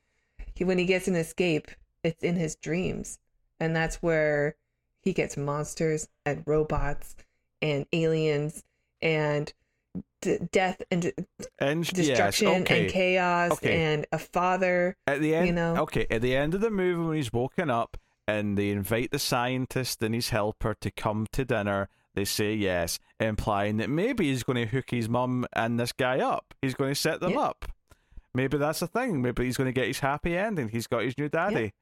[0.55, 1.69] he when he gets an escape,
[2.05, 3.19] it's in his dreams,
[3.59, 4.57] and that's where
[5.03, 7.17] he gets monsters and robots
[7.63, 8.63] and aliens
[9.03, 9.53] and
[10.23, 11.13] d- death and d-
[11.59, 12.83] and destruction yes, okay.
[12.85, 13.83] and chaos Okay.
[13.83, 14.97] and a father.
[15.07, 15.77] At the end, you know?
[15.79, 17.97] okay, at the end of the movie when he's woken up
[18.29, 22.99] and they invite the scientist and his helper to come to dinner, they say yes,
[23.19, 26.55] implying that maybe he's going to hook his mum and this guy up.
[26.63, 27.41] He's going to set them Yeah.
[27.41, 27.65] up.
[28.35, 29.23] Maybe that's the thing.
[29.23, 30.69] Maybe he's going to get his happy ending.
[30.69, 31.73] He's got his new daddy.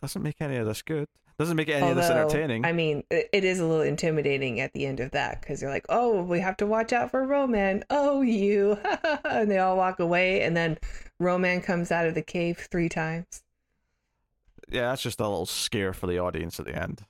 [0.00, 1.08] Doesn't make any of this good.
[1.38, 2.64] Doesn't make any of this entertaining.
[2.64, 5.70] I mean, it, it is a little intimidating at the end of that because you're
[5.70, 8.78] like, "Oh, we have to watch out for Ro-Man." Oh, you,
[9.24, 10.78] and they all walk away, and then
[11.20, 13.42] Ro-Man comes out of the cave three times
[14.70, 17.02] yeah, that's just a little scare for the audience at the end.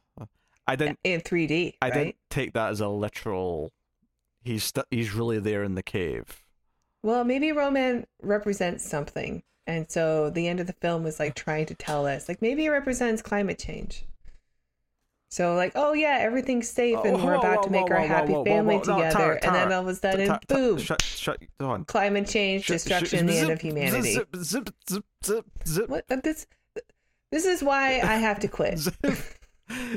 [0.67, 0.99] I didn't.
[1.03, 1.75] in 3D.
[1.81, 1.95] I right?
[1.95, 3.73] didn't take that as a literal.
[4.43, 6.43] He's st- he's really there in the cave.
[7.03, 9.43] Well, maybe Ro-Man represents something.
[9.67, 12.67] And so the end of the film was like trying to tell us, like maybe
[12.67, 14.05] it represents climate change.
[15.31, 18.01] So like, oh yeah, everything's safe and Oh, we're whoa, about to make whoa, our
[18.01, 19.17] whoa, happy whoa, whoa, family whoa, no, together.
[19.19, 21.85] Tara, and then all of a sudden, Ta- ta- boom, Shut, shut, on.
[21.85, 24.13] climate change, Shut- destruction, shut- the end of humanity.
[24.15, 25.89] Zip, zip, zip, zip, zip.
[25.91, 26.47] What uh, this?
[27.31, 28.81] This is why I have to quit.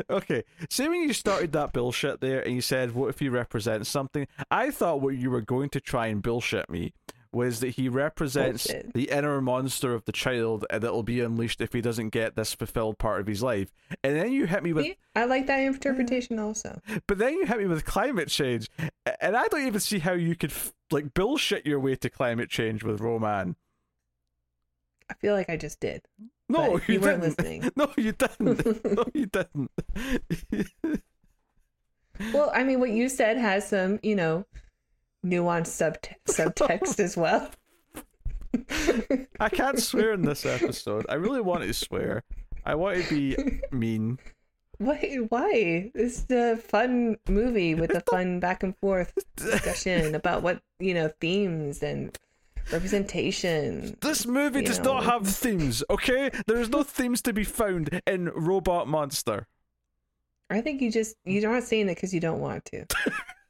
[0.10, 3.88] Okay, say when you started that bullshit there and you said, What if you represent
[3.88, 4.28] something?
[4.52, 6.94] I thought what you were going to try and bullshit me
[7.34, 8.94] was that he represents Bullshit.
[8.94, 12.54] the inner monster of the child uh, that'll be unleashed if he doesn't get this
[12.54, 13.72] fulfilled part of his life.
[14.04, 14.88] And then you hit me with?
[15.16, 16.82] I like that interpretation also.
[17.08, 18.70] But then you hit me with climate change,
[19.22, 20.54] and I don't even see how you could
[20.92, 23.56] like bullshit your way to climate change with Ro-Man.
[25.10, 26.04] I feel like I just did.
[26.48, 27.70] No, you, you weren't listening.
[27.76, 28.86] No, you didn't.
[28.86, 29.72] no, you didn't.
[32.34, 34.46] Well, I mean, what you said has some, you know,
[35.26, 37.50] nuanced subte- subtext as well.
[39.40, 41.06] I can't swear in this episode.
[41.10, 42.24] I really want to swear.
[42.66, 44.20] I want to be mean.
[44.78, 45.18] Why?
[45.30, 45.92] Why?
[45.94, 50.94] This is a fun movie with a fun back and forth discussion about what you
[50.94, 52.18] know themes and
[52.72, 53.96] representation.
[54.02, 54.96] This movie does know.
[54.96, 56.32] not have themes, okay?
[56.48, 59.48] There is no themes to be found in Robot Monster.
[60.50, 62.86] I think you just you're not saying it because you don't want to.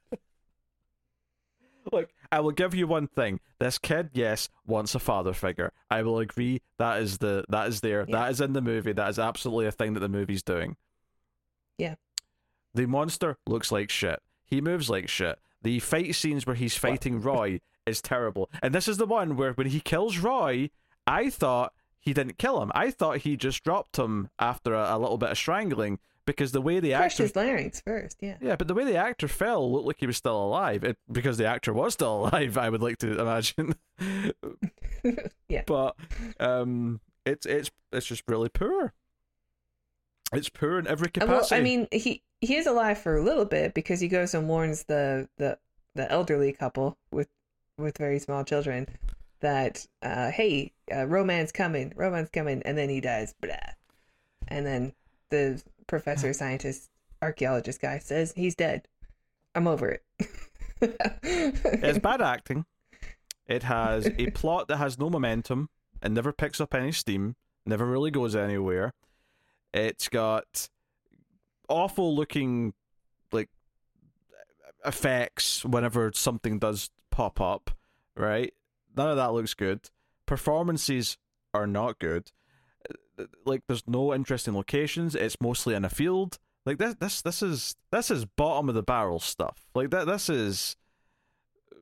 [1.91, 3.39] Look, I will give you one thing.
[3.59, 5.73] This kid, yes, wants a father figure.
[5.89, 8.05] I will agree that is the that is there.
[8.07, 8.19] Yeah.
[8.19, 8.93] That is in the movie.
[8.93, 10.77] That is absolutely a thing that the movie's doing.
[11.77, 11.95] Yeah.
[12.73, 14.21] The monster looks like shit.
[14.45, 15.39] He moves like shit.
[15.61, 18.49] The fight scenes where he's fighting Roy is terrible.
[18.61, 20.69] And this is the one where when he kills Roy,
[21.05, 22.71] I thought he didn't kill him.
[22.73, 26.61] I thought he just dropped him after a, a little bit of strangling because the
[26.61, 28.37] way the Crushed actor his larynx first, yeah.
[28.41, 30.83] yeah, but the way the actor fell looked like he was still alive.
[30.83, 33.75] It, because the actor was still alive, I would like to imagine.
[35.47, 35.63] Yeah.
[35.65, 35.95] But
[36.39, 38.93] um, it's it's it's just really poor.
[40.31, 41.55] It's poor in every Uh, Well, capacity.
[41.59, 44.83] I mean, he he is alive for a little bit because he goes and warns
[44.83, 45.57] the the
[45.95, 47.27] the elderly couple with
[47.77, 48.87] with very small children
[49.39, 53.55] that uh, hey, uh, Ro-Man's coming, Ro-Man's coming, and then he dies, blah.
[54.47, 54.93] And then
[55.31, 55.61] the
[55.91, 56.33] professor, uh-huh.
[56.33, 56.89] scientist,
[57.21, 58.87] archaeologist guy says he's dead.
[59.53, 60.03] I'm over it.
[61.21, 62.65] it's bad acting.
[63.45, 65.69] It has a plot that has no momentum
[66.01, 67.35] and never picks up any steam.
[67.65, 68.93] Never really goes anywhere.
[69.73, 70.69] It's got
[71.67, 72.73] awful looking
[73.33, 73.49] like
[74.85, 77.71] effects whenever something does pop up,
[78.15, 78.53] right?
[78.95, 79.89] None of that looks good.
[80.25, 81.17] Performances
[81.53, 82.31] are not good.
[83.45, 85.15] Like there's no interesting locations.
[85.15, 86.37] It's mostly in a field.
[86.65, 89.67] Like this this this is this is bottom of the barrel stuff.
[89.73, 90.75] Like that this is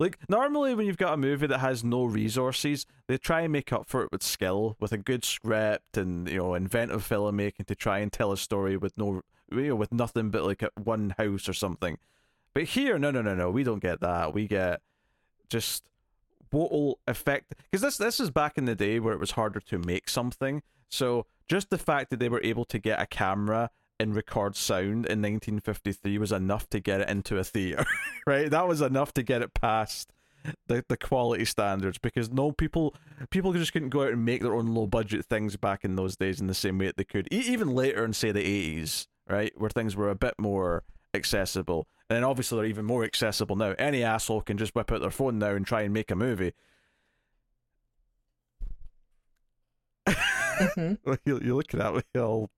[0.00, 3.72] like normally when you've got a movie that has no resources, they try and make
[3.72, 7.74] up for it with skill, with a good script and you know inventive filmmaking to
[7.74, 11.48] try and tell a story with no you know with nothing but like one house
[11.48, 11.98] or something.
[12.52, 14.34] But here, no, no, no, no, we don't get that.
[14.34, 14.80] We get
[15.48, 15.84] just
[16.50, 19.60] what will affect because this this is back in the day where it was harder
[19.60, 20.62] to make something.
[20.88, 25.06] So just the fact that they were able to get a camera and record sound
[25.06, 27.84] in 1953 was enough to get it into a theater,
[28.26, 28.50] right?
[28.50, 30.12] That was enough to get it past
[30.68, 32.94] the the quality standards because no people
[33.28, 36.16] people just couldn't go out and make their own low budget things back in those
[36.16, 38.42] days in the same way that they could even later in say the
[38.80, 40.82] 80s, right, where things were a bit more
[41.14, 41.86] accessible.
[42.10, 43.76] And then obviously they're even more accessible now.
[43.78, 46.54] Any asshole can just whip out their phone now and try and make a movie.
[50.08, 51.12] Mm-hmm.
[51.24, 52.50] you, you're looking at me all,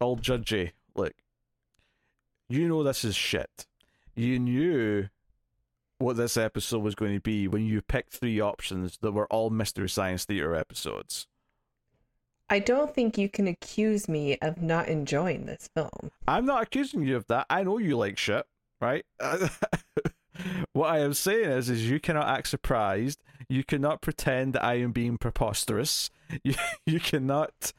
[0.00, 0.72] all judgy.
[0.94, 1.16] Like,
[2.48, 3.66] you know this is shit.
[4.16, 5.10] You knew
[5.98, 9.50] what this episode was going to be when you picked three options that were all
[9.50, 11.26] Mystery Science Theater episodes.
[12.50, 16.10] I don't think you can accuse me of not enjoying this film.
[16.26, 17.46] I'm not accusing you of that.
[17.48, 18.44] I know you like shit,
[18.80, 19.06] right?
[20.72, 23.22] what I am saying is, is you cannot act surprised.
[23.48, 26.10] You cannot pretend that I am being preposterous.
[26.44, 26.54] You
[26.86, 27.72] you cannot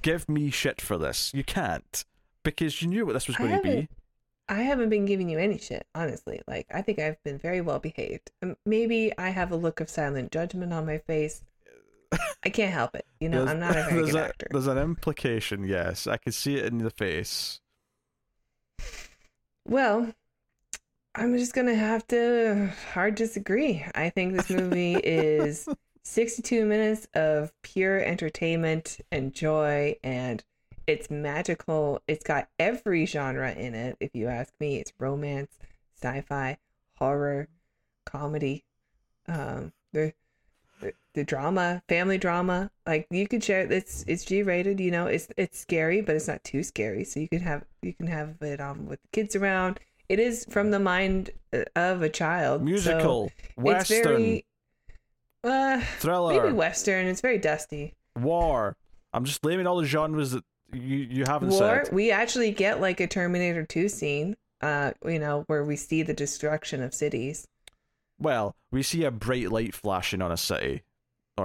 [0.00, 1.30] give me shit for this.
[1.34, 2.06] You can't
[2.42, 3.88] because you knew what this was going to be.
[4.48, 6.40] I haven't been giving you any shit, honestly.
[6.48, 8.30] Like, I think I've been very well behaved.
[8.64, 11.42] Maybe I have a look of silent judgment on my face.
[12.44, 13.06] I can't help it.
[13.20, 14.46] You know, There's- I'm not a very there's good a- actor.
[14.50, 16.06] There's an implication, yes.
[16.06, 17.60] I can see it in the face.
[19.66, 20.12] Well,
[21.14, 23.84] I'm just gonna have to hard disagree.
[23.94, 25.68] I think this movie is
[26.02, 30.42] 62 minutes of pure entertainment and joy, and
[30.86, 32.00] it's magical.
[32.08, 33.96] It's got every genre in it.
[34.00, 35.56] If you ask me, it's romance,
[36.02, 36.56] sci-fi,
[36.96, 37.48] horror,
[38.06, 38.64] comedy,
[39.28, 40.14] um, the
[41.14, 42.70] the, drama, family drama.
[42.86, 43.60] Like you could share.
[43.70, 44.80] It's it's G rated.
[44.80, 47.04] You know, it's it's scary, but it's not too scary.
[47.04, 49.80] So you can have you can have it um with kids around.
[50.08, 52.60] It is from the mind uh, of a child.
[52.60, 54.44] so Musical, it's western, very
[55.44, 57.06] uh thriller, maybe western.
[57.06, 57.94] It's very dusty.
[58.18, 58.76] war.
[59.12, 61.84] I'm just naming all the genres that you you haven't War.
[61.84, 61.92] said.
[61.92, 64.36] We actually get like a Terminator Two scene.
[64.62, 67.48] Uh, you know, where we see the destruction of cities.
[68.18, 70.82] Well, we see a bright light flashing on a city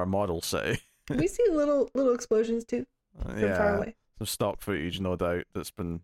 [0.03, 0.81] a model city.
[1.09, 2.85] we see little little explosions too
[3.21, 3.95] from far away.
[4.17, 6.01] some stock footage, no doubt, that's been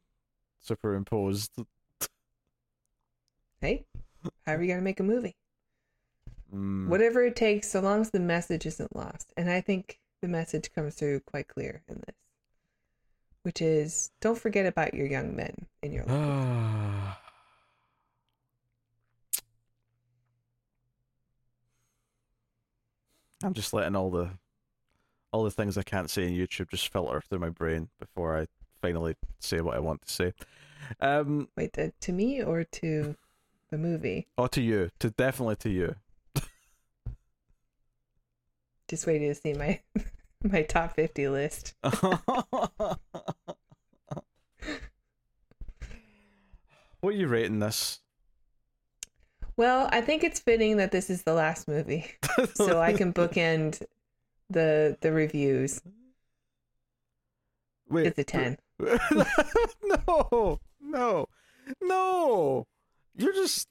[0.60, 1.52] superimposed.
[3.60, 3.86] Hey,
[4.46, 5.36] how are you gonna make a movie?
[6.54, 6.88] Mm.
[6.88, 9.32] Whatever it takes, so long as the message isn't lost.
[9.38, 12.16] And I think the message comes through quite clear in this,
[13.44, 17.18] which is don't forget about your young men in your life.
[23.44, 24.30] I'm just letting all the
[25.32, 28.48] all the things I can't say in YouTube just filter through my brain before I
[28.82, 30.34] finally say what I want to say.
[31.00, 33.16] Um, Wait, to, to me or to
[33.70, 34.28] the movie?
[34.38, 35.96] oh, to you, to definitely to you.
[38.90, 39.80] Just waiting to see my
[40.44, 41.76] my top fifty list.
[41.82, 43.00] what
[47.04, 48.00] are you rating this?
[49.62, 52.08] Well, I think it's fitting that this is the last movie,
[52.56, 53.84] so I can bookend
[54.50, 55.84] the the reviews.
[57.88, 58.58] Wait, It's a ten.
[58.80, 61.28] no, no,
[61.80, 62.66] no.
[63.16, 63.70] You're just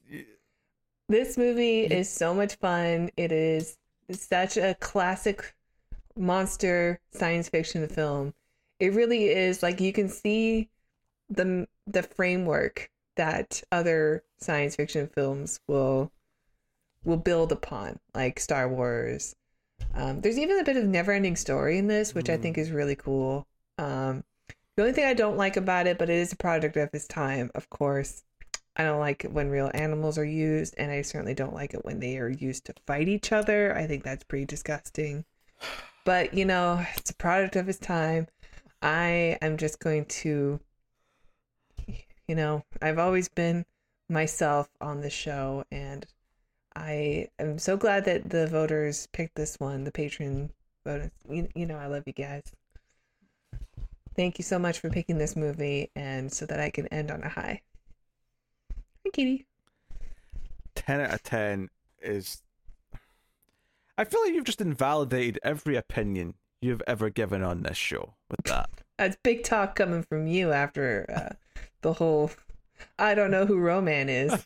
[1.09, 3.11] This movie is so much fun.
[3.17, 3.77] It is
[4.13, 5.57] such a classic
[6.17, 8.33] monster science fiction film.
[8.79, 10.69] It really is like you can see
[11.29, 12.89] the the framework
[13.21, 16.11] that other science fiction films will
[17.05, 19.37] will build upon, like Star Wars.
[19.95, 22.43] Um, there's even a bit of never-ending story in this, which I Mm.
[22.43, 23.47] think is really cool.
[23.77, 24.25] Um,
[24.75, 27.07] the only thing I don't like about it, but it is a product of its
[27.07, 28.23] time, of course.
[28.77, 31.85] I don't like it when real animals are used, and I certainly don't like it
[31.85, 33.77] when they are used to fight each other.
[33.77, 35.27] I think that's pretty disgusting.
[36.07, 38.29] But you know, it's a product of its time.
[38.81, 40.61] I am just going to,
[42.31, 43.67] you know, I've always been
[44.09, 46.07] myself on the show, and
[46.77, 49.83] I am so glad that the voters picked this one.
[49.83, 50.53] The patron
[50.87, 52.45] voters, you, you know, I love you guys.
[54.15, 57.25] Thank you so much for picking this movie, and so that I can end on
[57.25, 57.63] a high.
[59.05, 59.47] Hi, Kitty.
[60.77, 61.69] 10 out of 10
[62.01, 62.45] is.
[63.99, 68.45] I feel like you've just invalidated every opinion you've ever given on this show with
[68.45, 68.71] that.
[68.99, 71.35] That's big talk coming from you after uh,
[71.83, 72.31] the whole.
[72.99, 74.33] I don't know who Ro-Man is.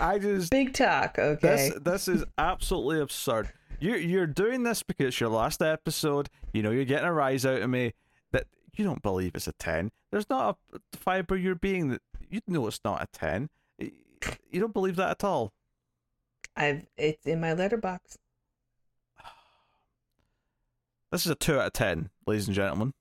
[0.00, 1.18] I just big talk.
[1.18, 1.48] Okay.
[1.48, 3.50] this this is absolutely absurd.
[3.78, 6.28] You you're doing this because it's your last episode.
[6.52, 7.94] You know you're getting a rise out of me
[8.32, 9.90] that you don't believe it's a ten.
[10.10, 13.48] There's not a fiber you're being that you know it's not a ten.
[13.78, 15.52] You don't believe that at all.
[16.56, 18.16] I've it's in my Letterboxd.
[21.10, 22.94] This is a two out of ten, ladies and gentlemen.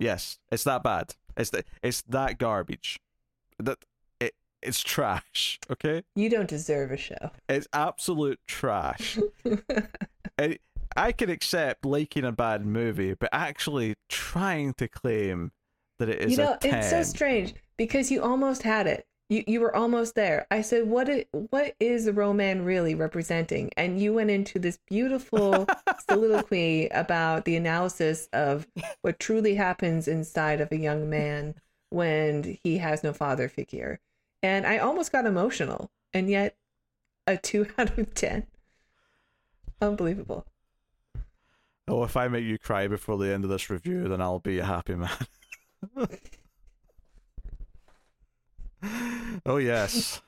[0.00, 1.14] Yes, it's that bad.
[1.36, 2.98] It's the, it's that garbage.
[3.58, 3.78] That
[4.18, 5.58] it it's trash.
[5.70, 7.30] Okay, You don't deserve a show.
[7.48, 9.18] it's absolute trash.
[10.38, 10.58] I,
[10.96, 15.52] I can accept liking a bad movie, but actually trying to claim
[16.00, 19.06] that it is you know, it's so strange because you almost had it.
[19.30, 20.46] You you were almost there.
[20.50, 25.66] I said, "What i- what is Ro-Man really representing?" And you went into this beautiful
[26.08, 28.66] soliloquy about the analysis of
[29.02, 31.54] what truly happens inside of a young man
[31.90, 34.00] when he has no father figure.
[34.42, 36.56] And I almost got emotional, and yet
[37.26, 38.48] a two out of ten.
[39.80, 40.44] Unbelievable.
[41.88, 44.58] Oh, if I make you cry before the end of this review, then I'll be
[44.58, 45.10] a happy man.
[49.46, 50.22] oh yes.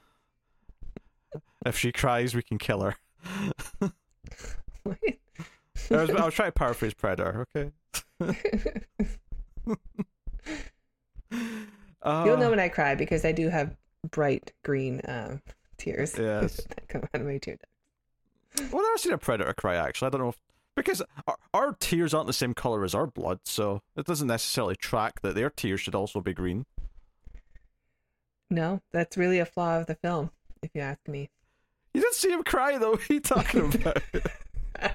[1.64, 2.96] If she cries, we can kill her.
[3.80, 3.90] I
[5.90, 7.46] was, I was trying to paraphrase Predator.
[7.56, 7.72] Okay.
[12.02, 13.76] Uh, You'll know when I cry because I do have
[14.10, 15.40] bright green um,
[15.78, 16.56] tears Yes.
[16.68, 18.72] that come out of my tear ducts.
[18.72, 19.76] Well, I've never seen a predator cry.
[19.76, 20.36] Actually, I don't know if
[20.74, 24.74] because our, our tears aren't the same color as our blood, so it doesn't necessarily
[24.74, 26.66] track that their tears should also be green.
[28.52, 30.30] No, that's really a flaw of the film,
[30.62, 31.30] if you ask me.
[31.94, 32.90] You didn't see him cry though.
[32.96, 34.02] What are you talking about?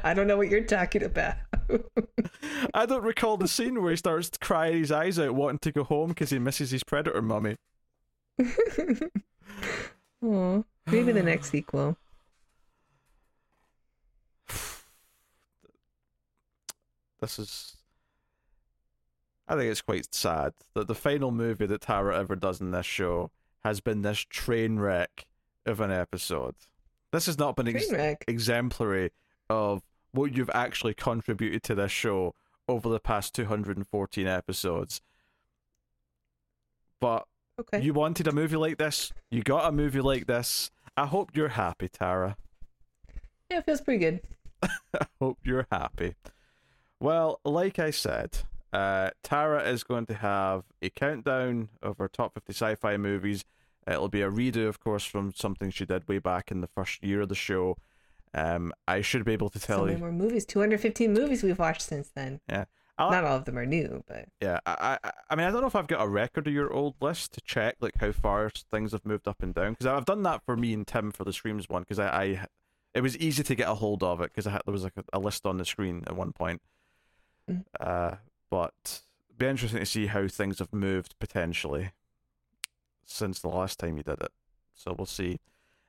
[0.03, 1.34] I don't know what you're talking about.
[2.76, 5.84] I don't recall the scene where he starts crying his eyes out, wanting to go
[5.84, 7.55] home because he misses his predator mummy.
[10.24, 11.97] Aw, maybe the next sequel.
[17.20, 17.76] This is.
[19.47, 22.86] I think it's quite sad that the final movie that Tara ever does in this
[22.86, 23.32] show
[23.68, 25.28] has been this train wreck
[25.65, 26.55] of an episode.
[27.11, 27.91] This has not been ex-
[28.26, 29.11] exemplary
[29.49, 29.82] of
[30.13, 32.34] what you've actually contributed to this show
[32.70, 35.01] over the past 214 episodes.
[37.01, 37.26] But
[37.59, 37.82] Okay.
[37.82, 40.72] you wanted a movie like this, you got a movie like this.
[40.95, 42.38] I hope you're happy, Tara.
[43.51, 44.22] yeah, it feels pretty good.
[44.63, 46.15] I hope you're happy.
[47.01, 48.38] Well, like I said,
[48.72, 53.43] uh, Tara is going to have a countdown of her top 50 sci fi movies.
[53.88, 57.03] It'll be a redo, of course, from something she did way back in the first
[57.03, 57.77] year of the show.
[58.33, 59.99] Um, I should be able to So tell many you.
[59.99, 60.45] more movies.
[60.45, 62.41] 215 movies we've watched since then.
[62.99, 65.61] I'll- Not all of them are new, but Yeah, I, I, I mean, I don't
[65.61, 68.49] know if I've got a record of your old list to check like how far
[68.49, 71.23] things have moved up and down because I've done that for me and Tim for
[71.23, 72.45] the Screams one because I, I,
[72.95, 74.97] it was easy to get a hold of it because I had there was like
[74.97, 76.61] a, a list on the screen at one point.
[77.49, 77.65] Mm.
[77.79, 78.15] Uh,
[78.49, 79.01] but
[79.38, 81.91] be interesting to see how things have moved potentially
[83.08, 84.32] since the last time you did it.
[84.76, 85.39] So we'll see.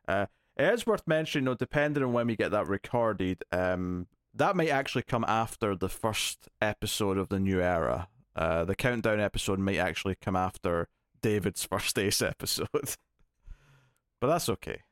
[0.07, 4.57] Uh, it is worth mentioning, though, depending on when we get that recorded, um, that
[4.57, 8.09] might actually come after the first episode of the new era.
[8.35, 10.89] Uh, the countdown episode might actually come after
[11.21, 12.69] David's first Ace episode.
[14.21, 14.83] but that's okay.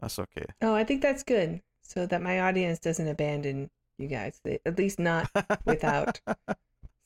[0.00, 0.46] That's okay.
[0.62, 1.62] oh, I think that's good.
[1.82, 4.40] So that my audience doesn't abandon you guys.
[4.66, 5.30] At least not
[5.64, 6.20] without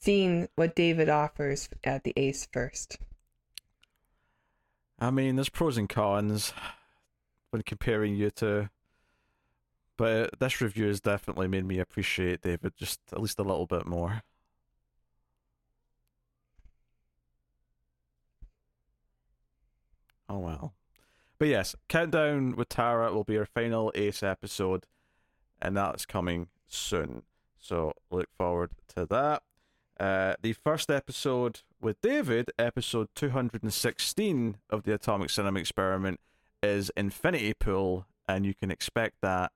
[0.00, 2.98] seeing what David offers at the Ace first.
[5.02, 6.52] I mean, there's pros and cons
[7.50, 8.70] when comparing you to.
[9.96, 13.84] But this review has definitely made me appreciate David just at least a little bit
[13.84, 14.22] more.
[20.28, 20.74] Oh well.
[21.36, 24.86] But yes, Countdown with Tara will be our final Ace episode,
[25.60, 27.24] and that's coming soon.
[27.58, 29.42] So look forward to that.
[30.02, 36.18] Uh, the first episode with David, episode 216 of the Atomic Cinema Experiment,
[36.60, 39.52] is Infinity Pool, and you can expect that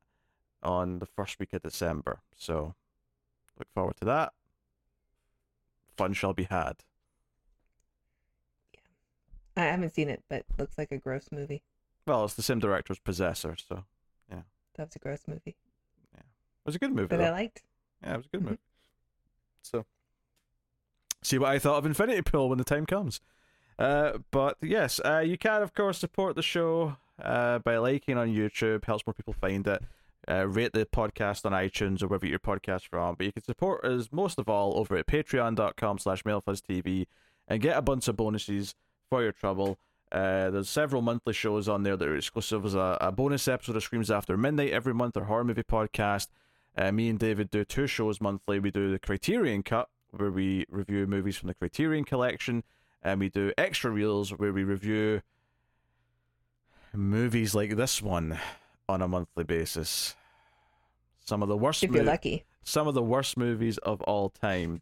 [0.62, 2.20] on the first week of December.
[2.36, 2.76] So
[3.58, 4.32] look forward to that.
[5.96, 6.74] Fun shall be had.
[9.56, 11.64] I haven't seen it, but looks like a gross movie.
[12.06, 13.82] Well, it's the same director as Possessor, so
[14.30, 14.42] yeah.
[14.76, 15.56] That was a gross movie.
[16.14, 16.20] Yeah.
[16.20, 17.08] It was a good movie.
[17.08, 17.24] that though.
[17.24, 17.62] I liked.
[18.00, 18.44] Yeah, it was a good Mhm.
[18.44, 18.58] movie.
[19.62, 19.86] So,
[21.26, 23.20] see what I thought of Infinity Pool when the time comes.
[23.78, 28.28] Uh, but yes, uh, you can of course support the show uh, by liking on
[28.28, 28.84] YouTube.
[28.84, 29.82] Helps more people find it.
[30.28, 33.14] Uh, rate the podcast on iTunes or wherever your podcast from.
[33.14, 37.06] But you can support us most of all over at patreon.com slash mildfuzztv
[37.46, 38.74] and get a bunch of bonuses
[39.08, 39.78] for your trouble.
[40.10, 43.76] Uh, there's several monthly shows on there that are exclusive as a, a bonus episode
[43.76, 46.28] of Screams After Midnight every month, our horror movie podcast.
[46.76, 48.58] Uh, me and David do two shows monthly.
[48.58, 49.88] We do the Criterion Cut,
[50.18, 52.62] where we review movies from the Criterion Collection,
[53.02, 55.22] and we do Extra Reels, where we review
[56.94, 58.38] movies like this one
[58.88, 60.14] on a monthly basis.
[61.24, 62.44] Some of the worst If you're mo- lucky.
[62.62, 64.80] some of the worst movies of all time.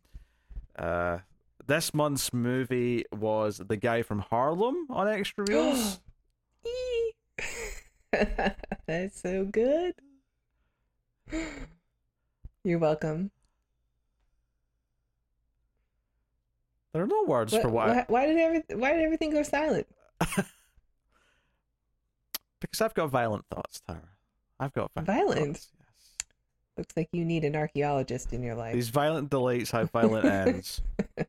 [0.78, 1.18] Uh,
[1.66, 6.00] this month's movie was The Guy from Harlem on Extra Reels.
[8.86, 9.94] That's so good.
[12.62, 13.30] You're welcome.
[16.94, 17.88] There are no words for why.
[17.88, 19.86] why, why did every, why did everything go silent?
[22.60, 24.00] Because I've got violent thoughts, Tara.
[24.58, 25.56] I've got violent, Violent?
[25.58, 26.26] thoughts, yes.
[26.78, 28.72] Looks like you need an archaeologist in your life.
[28.72, 30.80] These violent delights have violent ends.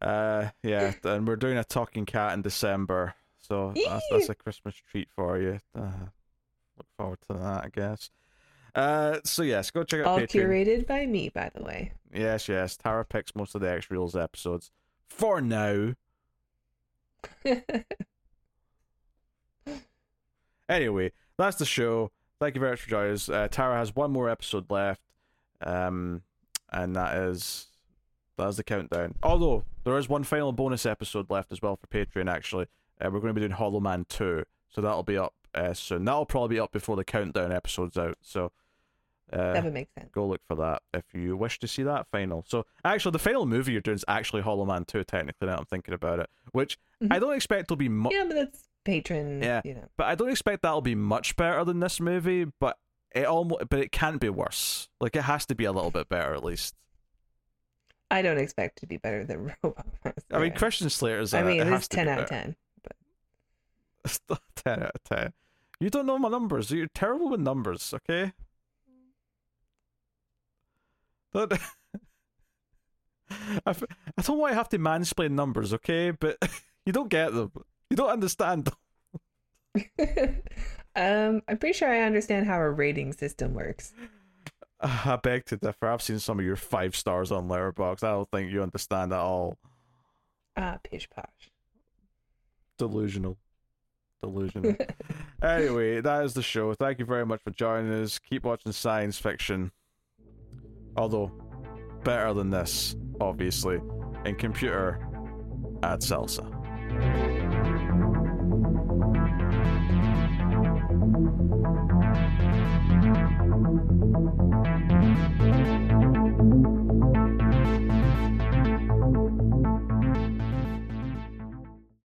[0.00, 4.74] Uh, yeah, and we're doing a talking cat in December, so that's, that's a Christmas
[4.90, 5.58] treat for you.
[5.74, 6.10] Uh,
[6.76, 8.10] look forward to that, I guess.
[8.74, 10.46] Uh, so yes, go check out All Patreon.
[10.48, 11.92] curated by me, by the way.
[12.12, 12.76] Yes, yes.
[12.76, 14.70] Tara picks most of the X Reels episodes
[15.08, 15.94] for now.
[20.68, 22.10] Anyway, that's the show.
[22.40, 23.28] Thank you very much for joining us.
[23.28, 25.02] Uh, Tara has one more episode left,
[25.60, 26.22] um,
[26.72, 27.66] and that is
[28.38, 29.14] that is the countdown.
[29.22, 32.30] Although there is one final bonus episode left as well for Patreon.
[32.30, 32.66] Actually,
[33.00, 36.04] uh, we're going to be doing Hollow Man two, so that'll be up uh, soon.
[36.06, 38.16] That'll probably be up before the countdown episode's out.
[38.22, 38.50] So.
[39.34, 40.10] Uh, that would make sense.
[40.12, 42.44] go look for that if you wish to see that final.
[42.48, 45.02] So actually, the final movie you're doing is actually Hollow Man Two.
[45.04, 47.12] Technically, now I'm thinking about it, which Mhm.
[47.12, 48.12] I don't expect will be much.
[48.12, 49.42] Yeah, but that's Patreon.
[49.42, 49.60] Yeah.
[49.64, 49.88] You know.
[49.96, 52.44] But I don't expect that'll be much better than this movie.
[52.60, 52.78] But
[53.14, 54.88] it almost, but it can't be worse.
[55.00, 56.74] Like it has to be a little bit better at least.
[58.10, 59.86] I don't expect to be better than Robot.
[60.30, 61.34] I mean, Christian Slater's.
[61.34, 61.60] I in mean, it.
[61.62, 62.42] it it has is to be 10 out of better.
[62.44, 62.56] 10.
[64.04, 65.32] It's not ten out of ten.
[65.80, 66.70] You don't know my numbers.
[66.70, 67.92] You're terrible with numbers.
[67.94, 68.32] Okay.
[73.66, 73.82] I, f-
[74.16, 76.10] I don't want to have to mansplain numbers, okay?
[76.12, 76.38] But
[76.86, 77.52] you don't get them.
[77.90, 78.74] You don't understand them.
[80.96, 83.92] um, I'm pretty sure I understand how a rating system works.
[84.80, 85.88] I beg to differ.
[85.88, 88.04] I've seen some of your five stars on Letterboxd.
[88.04, 89.58] I don't think you understand at all.
[90.56, 91.50] Ah, pish posh.
[92.78, 93.36] Delusional.
[94.22, 94.76] Delusional.
[95.42, 96.72] anyway, that is the show.
[96.74, 98.18] Thank you very much for joining us.
[98.18, 99.72] Keep watching science fiction.
[100.96, 101.32] Although,
[102.04, 103.80] better than this, obviously.
[104.24, 105.06] In computer,
[105.82, 106.50] at Salsa.